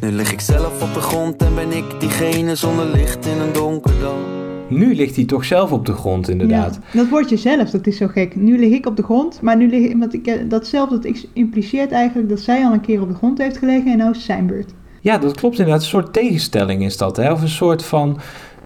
[0.00, 3.52] Nu lig ik zelf op de grond en ben ik diegene zonder licht in een
[3.52, 4.18] donker dal.
[4.68, 6.74] Nu ligt hij toch zelf op de grond, inderdaad.
[6.74, 8.36] Ja, dat wordt je zelf, dat is zo gek.
[8.36, 11.26] Nu lig ik op de grond, maar nu lig ik, want ik, eh, datzelfde dat
[11.32, 14.16] impliceert eigenlijk dat zij al een keer op de grond heeft gelegen en nou is
[14.16, 14.74] het zijn beurt.
[15.06, 15.82] Ja, dat klopt inderdaad.
[15.82, 17.16] Een soort tegenstelling is dat.
[17.16, 17.32] Hè?
[17.32, 18.18] Of een soort van...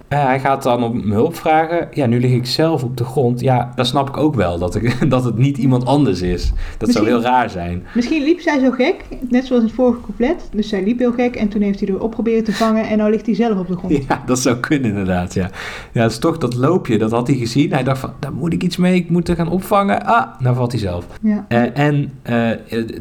[0.09, 1.88] eh, hij gaat dan om hulp vragen.
[1.92, 3.40] Ja, nu lig ik zelf op de grond.
[3.40, 4.59] Ja, dat snap ik ook wel.
[4.59, 6.53] Dat, ik, dat het niet iemand anders is.
[6.79, 7.87] Dat zou heel raar zijn.
[7.94, 10.48] Misschien liep zij zo gek, net zoals in het vorige couplet.
[10.53, 12.98] Dus zij liep heel gek en toen heeft hij er op proberen te vangen en
[12.98, 14.05] nou ligt hij zelf op de grond.
[14.09, 15.50] Ja, dat zou kunnen inderdaad, ja.
[15.92, 17.72] Ja, het is toch dat loopje, dat had hij gezien.
[17.72, 20.05] Hij dacht van, daar moet ik iets mee, ik moet er gaan opvangen.
[20.07, 21.07] Ah, nou valt hij zelf.
[21.22, 21.44] Ja.
[21.48, 22.48] Eh, en eh,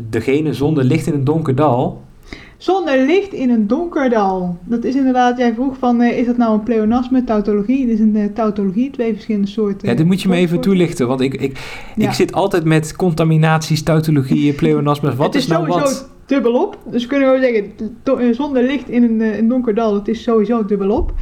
[0.10, 2.08] degene zonder licht in een donker dal...
[2.60, 4.58] Zonder licht in een donker dal.
[4.66, 7.86] Dat is inderdaad, jij vroeg van, eh, is dat nou een pleonasme, tautologie?
[7.86, 9.90] Dit is een eh, tautologie, twee verschillende soorten.
[9.90, 11.60] Ja, dit moet je me even toelichten, want ik, ik,
[11.96, 12.08] Ja.
[12.08, 15.16] ik zit altijd met contaminaties, tautologieën, pleonasmes.
[15.16, 16.10] Wat het is, is nou sowieso wat?
[16.30, 16.78] dubbelop.
[16.86, 20.24] Dus kunnen we zeggen, eh, zonder licht in een, eh, een donker dal, dat is
[20.24, 21.14] sowieso dubbelop.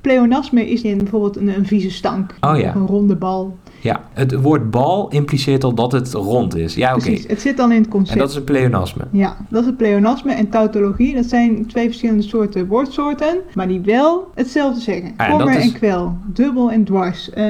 [0.00, 2.34] Pleonasme is in bijvoorbeeld een, een vieze stank.
[2.40, 2.74] Oh ja.
[2.74, 3.56] Een ronde bal.
[3.82, 6.74] Ja, het woord bal impliceert al dat het rond is.
[6.74, 7.10] Ja, oké.
[7.26, 8.12] Het zit dan in het concept.
[8.12, 9.02] En dat is een pleonasme.
[9.12, 11.14] Ja, dat is het pleonasme en tautologie.
[11.14, 15.12] Dat zijn twee verschillende soorten woordsoorten, maar die wel hetzelfde zeggen.
[15.16, 17.44] Ah ja, Kommer is- en kwel, dubbel en dwars, eh,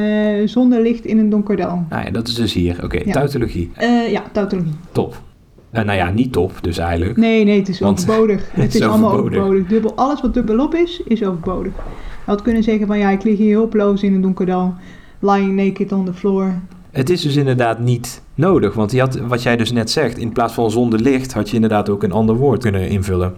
[0.44, 1.84] zonder licht in een donker dal.
[1.88, 2.84] Nou ja, dat is dus hier.
[2.84, 3.12] Oké, Ja.
[3.12, 3.70] tautologie.
[3.74, 4.72] Eh, ja, tautologie.
[4.92, 5.20] Top.
[5.70, 7.16] Eh, nou ja, niet top dus eigenlijk.
[7.16, 8.48] Nee, nee, het is Want overbodig.
[8.52, 9.66] het Het is allemaal overbodig.
[9.66, 11.72] Dubbel, alles wat dubbelop is, is overbodig.
[12.24, 14.74] Je had kunnen zeggen van ja, ik lig hier hulpeloos in een donker dal.
[15.20, 16.54] Lying naked on the floor.
[16.90, 20.32] Het is dus inderdaad niet nodig, want je had, wat jij dus net zegt, in
[20.32, 23.34] plaats van zonder licht had je inderdaad ook een ander woord kunnen invullen.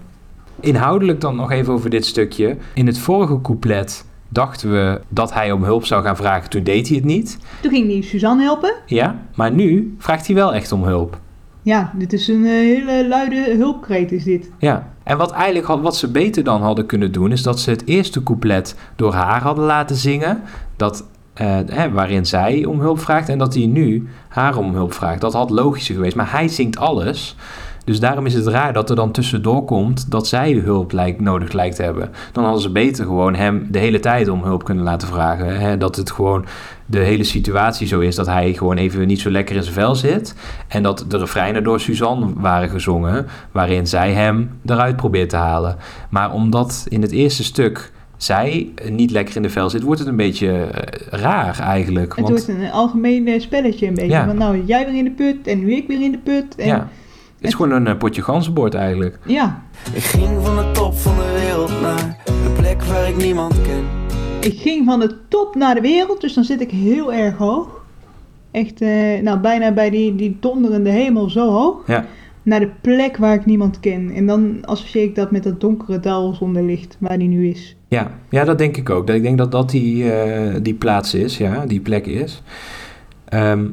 [0.60, 2.56] Inhoudelijk dan nog even over dit stukje.
[2.74, 6.88] In het vorige couplet dachten we dat hij om hulp zou gaan vragen, toen deed
[6.88, 7.38] hij het niet.
[7.60, 8.74] Toen ging die Suzanne helpen.
[8.86, 11.20] Ja, maar nu vraagt hij wel echt om hulp.
[11.62, 14.50] Ja, dit is een eh, hele luide hulpkreet is dit.
[14.58, 17.70] Ja, en wat eigenlijk had, wat ze beter dan hadden kunnen doen, is dat ze
[17.70, 20.42] het eerste couplet door haar hadden laten zingen,
[20.76, 25.20] dat, eh, waarin zij om hulp vraagt, en dat hij nu haar om hulp vraagt.
[25.20, 27.36] Dat had logischer geweest, maar hij zingt alles.
[27.84, 31.52] Dus daarom is het raar dat er dan tussendoor komt dat zij hulp lijkt, nodig
[31.52, 32.10] lijkt te hebben.
[32.32, 35.60] Dan hadden ze beter gewoon hem de hele tijd om hulp kunnen laten vragen.
[35.60, 35.76] Hè?
[35.76, 36.44] Dat het gewoon
[36.86, 39.94] de hele situatie zo is dat hij gewoon even niet zo lekker in zijn vel
[39.94, 40.34] zit.
[40.68, 45.76] En dat de refreinen door Suzanne waren gezongen, waarin zij hem eruit probeert te halen.
[46.10, 47.92] Maar omdat in het eerste stuk
[48.22, 52.16] zij niet lekker in de vel zit, wordt het een beetje eh, raar eigenlijk.
[52.16, 54.10] Het Want wordt een algemeen eh, spelletje een beetje.
[54.10, 54.26] Ja.
[54.26, 56.54] Want nou, jij weer in de put en nu ik weer in de put.
[56.56, 56.88] En, ja,
[57.36, 59.18] het is gewoon een eh, potje ganzenbord eigenlijk.
[59.26, 63.62] ja, Ik ging van de top van de wereld naar een plek waar ik niemand
[63.62, 63.84] ken.
[64.40, 67.80] ik ging van de top naar de wereld, dus dan zit ik heel erg hoog.
[68.50, 71.86] Echt, eh, nou bijna bij die, die donderende hemel zo hoog.
[71.86, 72.04] Ja.
[72.42, 74.10] Naar de plek waar ik niemand ken.
[74.14, 77.76] En dan associeer ik dat met dat donkere dal zonder licht, waar die nu is.
[77.88, 79.06] Ja, ja, dat denk ik ook.
[79.06, 82.42] Dat- Ik denk dat dat die, eh, die plaats is, ja, die plek is.
[83.24, 83.64] Ehm,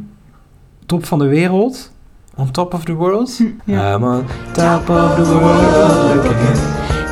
[0.86, 1.92] top van de wereld.
[2.36, 3.38] On top of the world.
[3.38, 3.96] Hm, ja.
[3.96, 6.14] I'm on top of the world.
[6.16, 6.58] looking.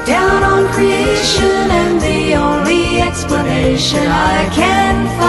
[0.06, 5.27] Down on creation, and the only explanation I can find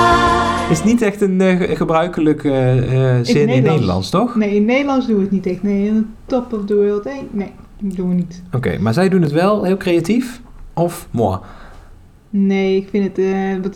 [0.70, 3.70] Is niet echt een eh, gebruikelijke eh, eh, zin in Nederlands.
[3.70, 4.34] Nederlands, toch?
[4.34, 5.62] Nee, in Nederlands doen we het niet echt.
[5.62, 7.04] Nee, in top of the world.
[7.04, 8.42] Nee, nee dat doen we niet.
[8.52, 10.40] Oké, maar zij doen het wel heel creatief?
[10.74, 11.38] Of moi?
[12.30, 13.18] Nee, ik vind het,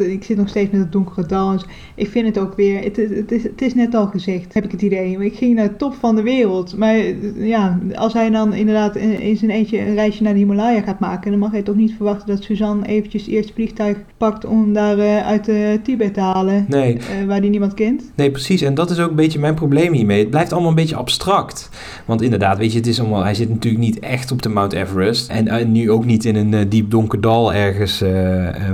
[0.00, 1.55] eh, ik zit nog steeds met het donkere dal.
[1.94, 4.64] Ik vind het ook weer, het, is- het, is, het is net al gezegd, heb
[4.64, 5.24] ik het idee.
[5.24, 6.76] Ik ging naar de top van de wereld.
[6.76, 7.14] Maar eh,
[7.48, 11.00] ja, als hij dan inderdaad in, in zijn eentje een reisje naar de Himalaya gaat
[11.00, 14.72] maken, dan mag hij toch niet verwachten dat Suzanne eventjes eerst het vliegtuig pakt om
[14.72, 15.50] daar eh, uit
[15.84, 16.64] Tibet te halen.
[16.68, 18.11] Nee, waar hij niemand kent.
[18.14, 18.62] Nee, precies.
[18.62, 20.18] En dat is ook een beetje mijn probleem hiermee.
[20.20, 21.70] Het blijft allemaal een beetje abstract.
[22.07, 24.72] Want inderdaad, weet je, het is allemaal, hij zit natuurlijk niet echt op de Mount
[24.72, 25.30] Everest.
[25.30, 28.00] En nu ook niet in een diep donker dal ergens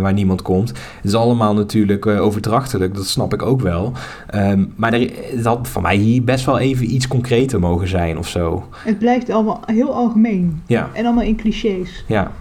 [0.00, 0.68] waar niemand komt.
[0.68, 3.92] Het is allemaal natuurlijk eh, overdrachtelijk, dat snap ik ook wel.
[4.26, 8.18] Ehm, maar er, het had voor mij hier best wel even iets concreter mogen zijn
[8.18, 8.64] of zo.
[8.84, 10.62] Het blijft allemaal heel algemeen.
[10.66, 12.04] Ja, En allemaal in clichés.
[12.06, 12.32] ja,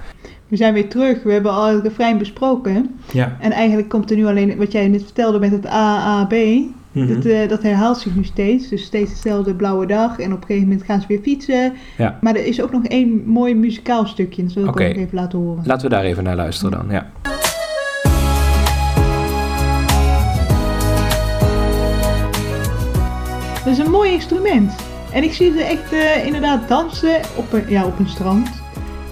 [0.47, 1.23] We zijn weer terug.
[1.23, 2.89] We hebben al het refrein besproken.
[3.11, 3.37] ja.
[3.39, 6.33] En eigenlijk komt er nu alleen wat jij net vertelde met het AAB.
[7.05, 8.69] Dat, eh, dat herhaalt zich nu steeds.
[8.69, 10.19] Dus steeds dezelfde blauwe dag.
[10.19, 11.73] En op een gegeven moment gaan ze weer fietsen.
[11.97, 12.17] Ja.
[12.21, 14.43] Maar er is ook nog één mooi muzikaal stukje.
[14.43, 14.83] Dat wil ik Oké.
[14.83, 15.63] ook even laten horen.
[15.65, 17.11] Laten we daar even naar luisteren dan, ja.
[23.63, 24.75] Dat is een mooi instrument.
[25.13, 28.49] En ik zie ze echt eh, inderdaad dansen op een, ja, op een strand.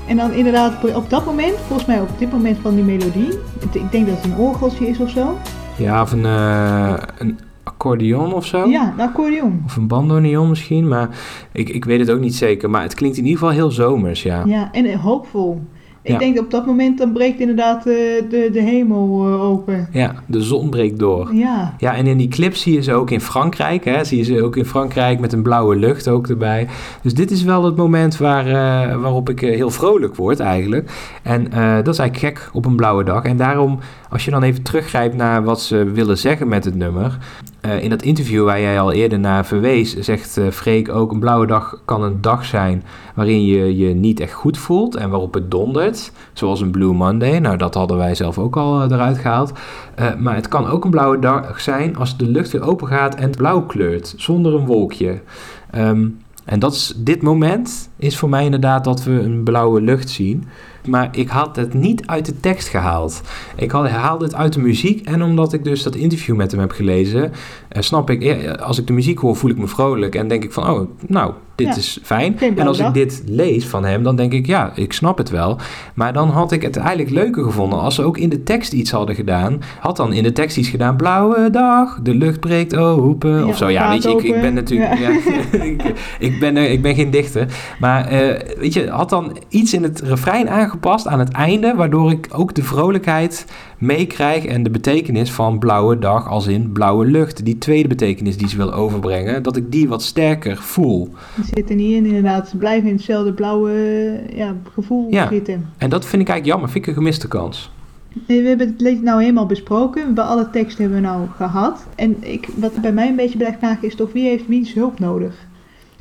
[0.07, 3.29] En dan inderdaad op, dat moment, volgens mij op dit moment van die melodie.
[3.71, 5.37] Ik denk dat het een orgeltje is of zo.
[5.77, 7.39] Ja, of een, eh, een
[7.85, 8.67] accordeon of zo.
[8.69, 9.61] Ja, een accordeon.
[9.65, 11.09] Of een bandoneon misschien, maar
[11.51, 12.69] ik, ik weet het ook niet zeker.
[12.69, 14.43] Maar het klinkt in ieder geval heel zomers, ja.
[14.45, 15.61] Ja, en hoopvol.
[16.01, 16.17] Ik Ja.
[16.17, 17.83] denk op dat moment dan breekt inderdaad eh,
[18.29, 19.87] de, de hemel eh, open.
[19.91, 21.33] Ja, de zon breekt door.
[21.33, 23.85] Ja, Ja, en in die clip zie je ze ook in Frankrijk.
[23.85, 24.03] Hè?
[24.03, 26.67] Zie je ze ook in Frankrijk met een blauwe lucht ook erbij.
[27.01, 30.91] Dus dit is wel het moment waar, eh, waarop ik heel vrolijk word eigenlijk.
[31.23, 31.43] En
[31.83, 33.23] dat is eigenlijk gek op een blauwe dag.
[33.23, 33.79] En daarom,
[34.15, 37.17] als je dan even teruggrijpt naar wat ze willen zeggen met het nummer.
[37.61, 41.11] eh, in dat interview waar jij al eerder naar verwees, zegt eh Freek ook...
[41.11, 42.83] een blauwe dag kan een dag zijn
[43.15, 44.95] waarin je je niet echt goed voelt...
[44.95, 47.39] en waarop het dondert, zoals een Blue Monday.
[47.39, 49.51] Nou, dat hadden wij zelf ook al eh, eruit gehaald.
[49.95, 53.15] Eh, maar het kan ook een blauwe dag zijn als de lucht weer open gaat
[53.15, 55.21] en blauw kleurt, zonder een wolkje.
[55.71, 56.07] Ehm,
[56.45, 60.43] en dat is, dit moment is voor mij inderdaad dat we een blauwe lucht zien.
[60.87, 63.21] Maar ik had het niet uit de tekst gehaald.
[63.55, 65.05] Ik had, haalde het uit de muziek.
[65.07, 67.31] En omdat ik dus dat interview met hem heb gelezen,
[67.69, 70.15] eh, snap ik, eh, als ik de muziek hoor, voel ik me vrolijk.
[70.15, 72.39] En denk ik van, oh, nou, dit Ja, is fijn.
[72.39, 75.57] En als ik dit lees van hem, dan denk ik, ja, ik snap het wel.
[75.93, 78.91] Maar dan had ik het eigenlijk leuker gevonden als ze ook in de tekst iets
[78.91, 79.61] hadden gedaan.
[79.79, 83.57] Had dan in de tekst iets gedaan, blauwe dag, de lucht breekt open, Ja, of
[83.57, 83.69] zo.
[83.69, 84.97] Ja, weet je, ik, ik ben natuurlijk...
[84.99, 85.09] Ja.
[85.65, 85.81] Ik,
[86.19, 87.47] ik, ben, ik ben geen dichter.
[87.79, 92.11] Maar eh, weet je, had dan iets in het refrein aangepast aan het einde, waardoor
[92.11, 93.45] ik ook de vrolijkheid
[93.77, 97.45] meekrijg en de betekenis van blauwe dag als in blauwe lucht.
[97.45, 101.09] Die tweede betekenis die ze wil overbrengen, dat ik die wat sterker voel.
[101.35, 102.49] die zitten niet in inderdaad.
[102.49, 103.71] Ze blijven in hetzelfde blauwe
[104.33, 105.27] ja, gevoel Ja.
[105.27, 105.69] zitten.
[105.77, 107.71] En dat vind ik eigenlijk jammer, vind ik een gemiste kans.
[108.27, 109.99] Nee, we hebben het lied nou helemaal besproken.
[110.01, 111.85] We hebben alle teksten hebben we nou gehad.
[111.95, 114.99] En ik, wat bij mij een beetje blijft knagen is toch wie heeft wiens hulp
[114.99, 115.35] nodig?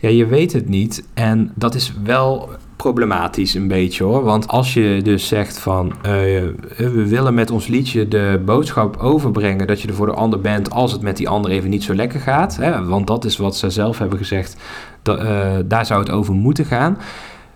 [0.04, 1.04] Ja, je weet het niet.
[1.14, 4.24] En dat is wel problematisch een beetje hoor.
[4.24, 6.02] Want als je dus zegt van eh,
[6.76, 10.70] we willen met ons liedje de boodschap overbrengen dat je er voor de ander bent
[10.70, 12.56] als het met die ander even niet zo lekker gaat.
[12.56, 14.56] Hè, want dat is wat ze zelf hebben gezegd.
[15.02, 16.98] Da- eh, daar zou het over moeten gaan.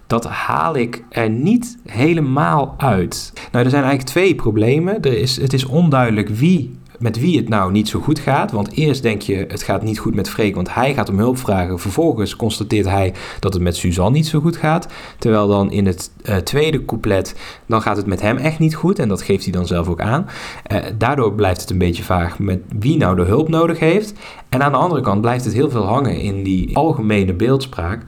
[0.06, 3.32] Dat haal ik er niet helemaal uit.
[3.52, 5.02] Nou, er zijn eigenlijk twee problemen.
[5.02, 8.50] Er is, het is onduidelijk wie, met wie het nou niet zo goed gaat.
[8.50, 11.38] Want eerst denk je, het gaat niet goed met Freek, want hij gaat om hulp
[11.38, 11.78] vragen.
[11.78, 14.88] Vervolgens constateert hij dat het met Suzanne niet zo goed gaat.
[15.18, 17.34] Terwijl dan in het eh, tweede couplet,
[17.66, 18.98] dan gaat het met hem echt niet goed.
[18.98, 20.26] En dat geeft hij dan zelf ook aan.
[20.62, 24.12] Eh, daardoor blijft het een beetje vaag met wie nou de hulp nodig heeft.
[24.48, 28.02] En aan de andere kant blijft het heel veel hangen in die algemene beeldspraak.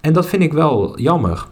[0.00, 1.46] En dat vind ik wel jammer.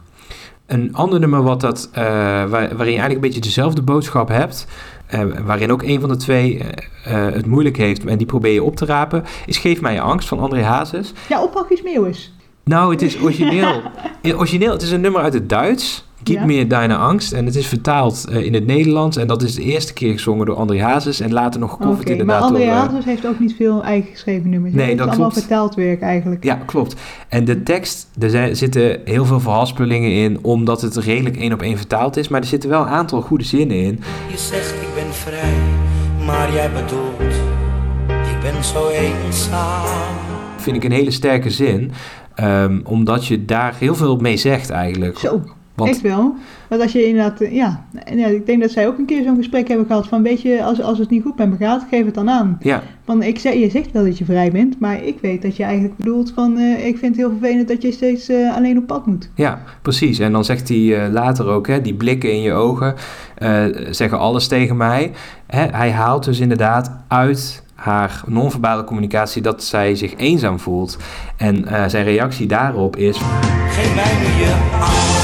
[0.73, 4.67] Een ander nummer wat dat, eh, waar- waarin je eigenlijk een beetje dezelfde boodschap hebt,
[5.07, 6.57] eh, waarin ook een van de twee
[7.03, 10.01] eh, het moeilijk heeft en die probeer je op te rapen, is Geef mij je
[10.01, 11.13] angst van André Hazes.
[11.29, 12.33] Ja, Oppachis Meeuwis.
[12.63, 13.81] Nou, het is origineel.
[14.37, 16.05] Origineel, het is een nummer uit het Duits.
[16.23, 16.45] Gib Ja.
[16.45, 17.31] mir deine angst.
[17.33, 19.17] En het is vertaald eh, in het Nederlands.
[19.17, 21.19] En dat is de eerste keer gezongen door André Hazes.
[21.19, 22.67] En later nog gecoverd maar inderdaad André door...
[22.73, 24.73] eh, Hazes heeft ook niet veel eigen geschreven nummers.
[24.73, 25.45] Nee, Het is dat allemaal klopt.
[25.45, 26.43] vertaald werk eigenlijk.
[26.43, 26.95] Ja, klopt.
[27.27, 31.61] En de tekst, er zijn, zitten heel veel verhaspelingen in, omdat het redelijk één op
[31.61, 32.27] één vertaald is.
[32.27, 33.99] Maar er zitten wel een aantal goede zinnen in.
[34.31, 35.53] Je zegt ik ben vrij,
[36.25, 37.33] maar jij bedoelt,
[38.07, 39.85] ik ben zo eenzaam.
[40.57, 41.91] Vind ik een hele sterke zin.
[42.35, 45.19] ehm, omdat je daar heel veel mee zegt eigenlijk.
[45.19, 45.41] Zo.
[45.75, 46.35] Want Echt wel.
[46.69, 49.35] Want als je inderdaad, eh, ja, ja, ik denk dat zij ook een keer zo'n
[49.35, 52.05] gesprek hebben gehad van, weet je, als, als het niet goed met me gaat, geef
[52.05, 52.57] het dan aan.
[52.61, 55.57] ja, Van, ik zeg, je zegt wel dat je vrij bent, maar ik weet dat
[55.57, 58.77] je eigenlijk bedoelt van, eh, ik vind het heel vervelend dat je steeds eh, alleen
[58.77, 59.29] op pad moet.
[59.35, 60.19] Ja, precies.
[60.19, 62.95] En dan zegt hij later ook, hè, die blikken in je ogen
[63.43, 65.11] eh, zeggen alles tegen mij.
[65.47, 70.97] Hè, hij haalt dus inderdaad uit haar non-verbale communicatie dat zij zich eenzaam voelt.
[71.37, 73.17] En eh, zijn reactie daarop is...
[73.69, 75.22] Geef mij nu je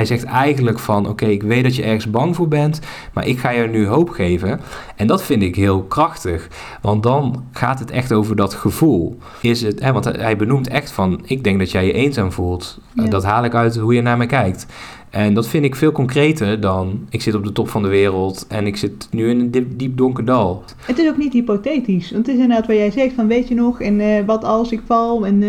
[0.00, 2.80] Hij zegt eigenlijk van, oké, ik weet dat je ergens bang voor bent,
[3.14, 4.60] maar ik ga je nu hoop geven.
[4.96, 6.48] En dat vind ik heel krachtig,
[6.82, 9.18] want dan gaat het echt over dat gevoel.
[9.40, 12.78] Is het, hè, want hij benoemt echt van, ik denk dat jij je eenzaam voelt.
[12.94, 13.04] Ja.
[13.04, 14.66] Dat haal ik uit hoe je naar me kijkt.
[15.10, 18.46] En dat vind ik veel concreter dan, ik zit op de top van de wereld
[18.48, 20.64] en ik zit nu in een diep, diep donker dal.
[20.84, 23.54] Het is ook niet hypothetisch, want het is inderdaad wat jij zegt van, weet je
[23.54, 25.42] nog, en eh, wat als ik val, en...
[25.42, 25.48] eh,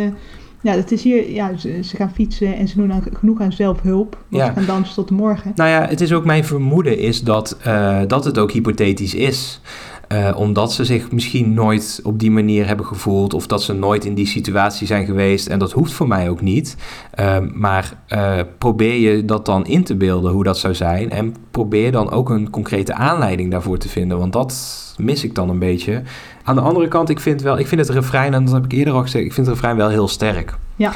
[0.62, 3.51] ja, het is hier, ja, ze, ze gaan fietsen en ze doen aan, genoeg aan
[3.51, 4.18] zelfhulp.
[4.30, 4.47] Want Ja.
[4.47, 5.51] ze gaan dansen tot de morgen.
[5.55, 9.62] Nou ja, het is ook mijn vermoeden is dat, eh, dat het ook hypothetisch is.
[10.07, 13.34] Eh, omdat ze zich misschien nooit op die manier hebben gevoeld.
[13.34, 15.47] Of dat ze nooit in die situatie zijn geweest.
[15.47, 16.76] En dat hoeft voor mij ook niet.
[17.12, 21.09] Ehm, maar eh, probeer je dat dan in te beelden hoe dat zou zijn.
[21.09, 24.18] En probeer dan ook een concrete aanleiding daarvoor te vinden.
[24.18, 24.53] Want dat
[24.97, 26.01] mis ik dan een beetje.
[26.44, 28.72] Aan de andere kant, ik vind, wel, ik vind het refrein, en dat heb ik
[28.72, 30.58] eerder al gezegd, ik vind het refrein wel heel sterk.
[30.76, 30.94] Ja.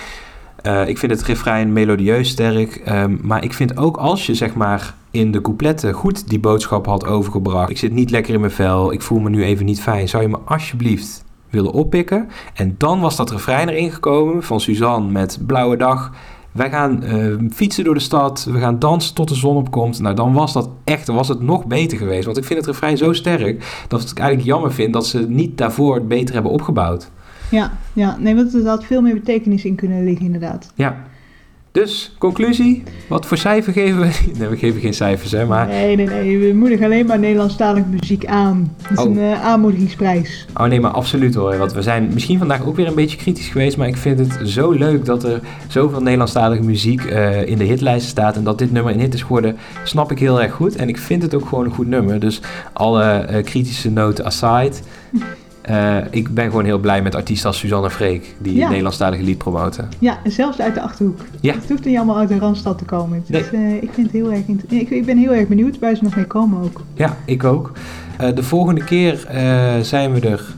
[0.61, 4.53] Eh, ik vind het refrein melodieus sterk, ehm, maar ik vind ook als je zeg
[4.53, 7.69] maar in de coupletten goed die boodschap had overgebracht.
[7.69, 10.09] Ik zit niet lekker in mijn vel, ik voel me nu even niet fijn.
[10.09, 12.29] Zou je me alsjeblieft willen oppikken?
[12.53, 16.11] En dan was dat refrein erin gekomen van Suzanne met Blauwe Dag.
[16.55, 19.99] Wij gaan eh, fietsen door de stad, we gaan dansen tot de zon opkomt.
[19.99, 22.25] Nou, dan was dat echt, was het nog beter geweest.
[22.25, 25.29] Want ik vind het refrein zo sterk dat ik eigenlijk jammer vind dat ze het
[25.29, 27.11] niet daarvoor het beter hebben opgebouwd.
[27.51, 30.71] Ja, ja, nee, want er had veel meer betekenis in kunnen liggen inderdaad.
[30.75, 31.03] Ja.
[31.75, 32.83] Dus, conclusie.
[33.07, 34.11] Wat voor cijfer geven we?
[34.39, 35.45] Nee, we geven geen cijfers, hè.
[35.45, 38.75] Maar, Nee, nee, nee, we moedigen alleen maar Nederlandstalige muziek aan.
[38.81, 39.11] Het is Oh.
[39.11, 40.45] een eh, aanmoedigingsprijs.
[40.57, 41.57] oh nee, maar absoluut hoor.
[41.57, 43.77] Want we zijn misschien vandaag ook weer een beetje kritisch geweest.
[43.77, 48.09] Maar ik vind het zo leuk dat er zoveel Nederlandstalige muziek eh, in de hitlijsten
[48.09, 48.35] staat.
[48.35, 50.75] En dat dit nummer een hit is geworden, snap ik heel erg goed.
[50.75, 52.19] En ik vind het ook gewoon een goed nummer.
[52.19, 52.41] Dus
[52.73, 54.73] alle eh, kritische noten aside.
[55.65, 58.35] Eh, ik ben gewoon heel blij met artiesten als Suzanne Freek.
[58.37, 58.59] Die Ja.
[58.59, 59.89] het Nederlandstalige lied promoten.
[59.99, 61.19] Ja, en zelfs uit de Achterhoek.
[61.41, 61.53] Ja.
[61.53, 63.23] Het hoeft niet allemaal uit de Randstad te komen.
[63.27, 63.41] Nee.
[63.41, 66.03] Dus eh, ik, vind het heel erg ik, ik ben heel erg benieuwd waar ze
[66.03, 66.81] nog mee komen ook.
[66.93, 67.71] Ja, ik ook.
[68.17, 69.27] Eh, de volgende keer
[69.81, 70.54] zijn we er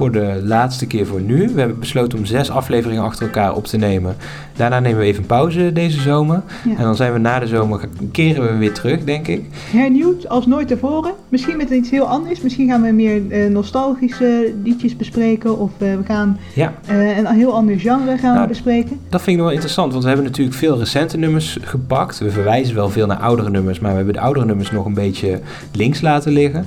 [0.00, 1.50] voor de laatste keer voor nu.
[1.54, 4.16] We hebben besloten om zes afleveringen achter elkaar op te nemen.
[4.56, 6.42] Daarna nemen we even pauze deze zomer.
[6.64, 6.76] Ja.
[6.76, 9.44] En dan zijn we na de zomer, keren we weer terug, denk ik.
[9.70, 11.12] Hernieuwd als nooit tevoren.
[11.28, 12.40] Misschien met iets heel anders.
[12.40, 15.58] Misschien gaan we meer eh, nostalgische liedjes bespreken.
[15.58, 19.00] Of eh, we gaan Ja, eh, een heel ander genre gaan Nou, we bespreken.
[19.08, 22.18] dat vind ik wel interessant, want we hebben natuurlijk veel recente nummers gepakt.
[22.18, 24.94] We verwijzen wel veel naar oudere nummers, maar we hebben de oudere nummers nog een
[24.94, 25.40] beetje
[25.72, 26.66] links laten liggen.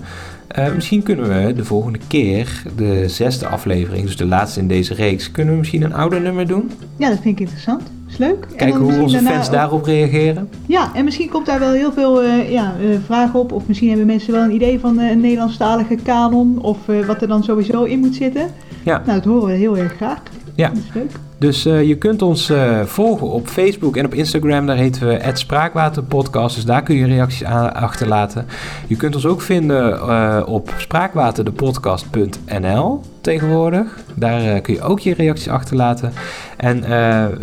[0.53, 4.93] Eh, misschien kunnen we de volgende keer, de zesde aflevering, dus de laatste in deze
[4.93, 6.71] reeks, kunnen we misschien een ouder nummer doen?
[6.97, 7.81] Ja, dat vind ik interessant.
[8.09, 8.45] Is leuk.
[8.49, 10.49] En Kijken hoe onze fans ook- daarop reageren.
[10.65, 13.51] Ja, en misschien komt daar wel heel veel eh, ja, eh, vragen op.
[13.51, 16.59] Of misschien hebben mensen wel een idee van een Nederlandstalige kanon.
[16.61, 16.77] Of
[17.07, 18.47] wat er dan sowieso in moet zitten.
[18.83, 19.01] Ja.
[19.05, 20.21] Nou, dat horen we heel erg graag.
[20.55, 20.67] Ja.
[20.67, 21.11] Dat is leuk.
[21.43, 24.65] Dus eh, je kunt ons eh, volgen op Facebook en op Instagram.
[24.65, 26.55] Daar heten we Spraakwaterpodcast.
[26.55, 28.45] Dus daar kun je reacties aan achterlaten.
[28.87, 33.99] Je kunt ons ook vinden eh, op spraakwaterdepodcast.nl tegenwoordig.
[34.15, 36.13] Daar kun je ook je reacties achterlaten.
[36.57, 36.83] En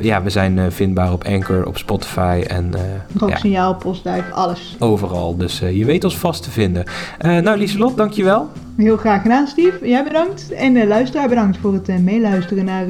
[0.01, 4.77] ja, we zijn vindbaar op Anchor, op Spotify en eh, ja, Rooksignaal, postduif, alles.
[4.79, 5.37] overal.
[5.37, 6.85] Dus je weet ons vast te vinden.
[7.19, 8.49] Nou, Lieselot, dankjewel.
[8.77, 9.89] Heel graag gedaan, Steve.
[9.89, 10.53] Jij bedankt.
[10.53, 12.87] En de luisteraar bedankt voor het meeluisteren naar...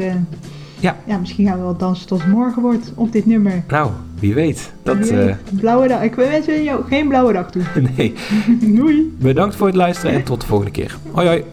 [0.80, 0.96] eh, Ja.
[1.06, 3.62] ja, misschien gaan we wel dansen tot het morgen wordt op dit nummer.
[3.68, 4.72] Nou, wie weet.
[4.82, 5.36] Dat, Wie eh, weet.
[5.60, 6.02] Blauwe dag.
[6.02, 7.62] Ik wens jou geen blauwe dag toe.
[7.96, 8.14] nee.
[8.76, 9.16] Doei.
[9.18, 10.96] Bedankt voor het luisteren en tot de volgende keer.
[11.12, 11.44] Hoi hoi.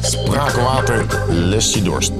[0.00, 2.12] Spraakwater lest je dorst.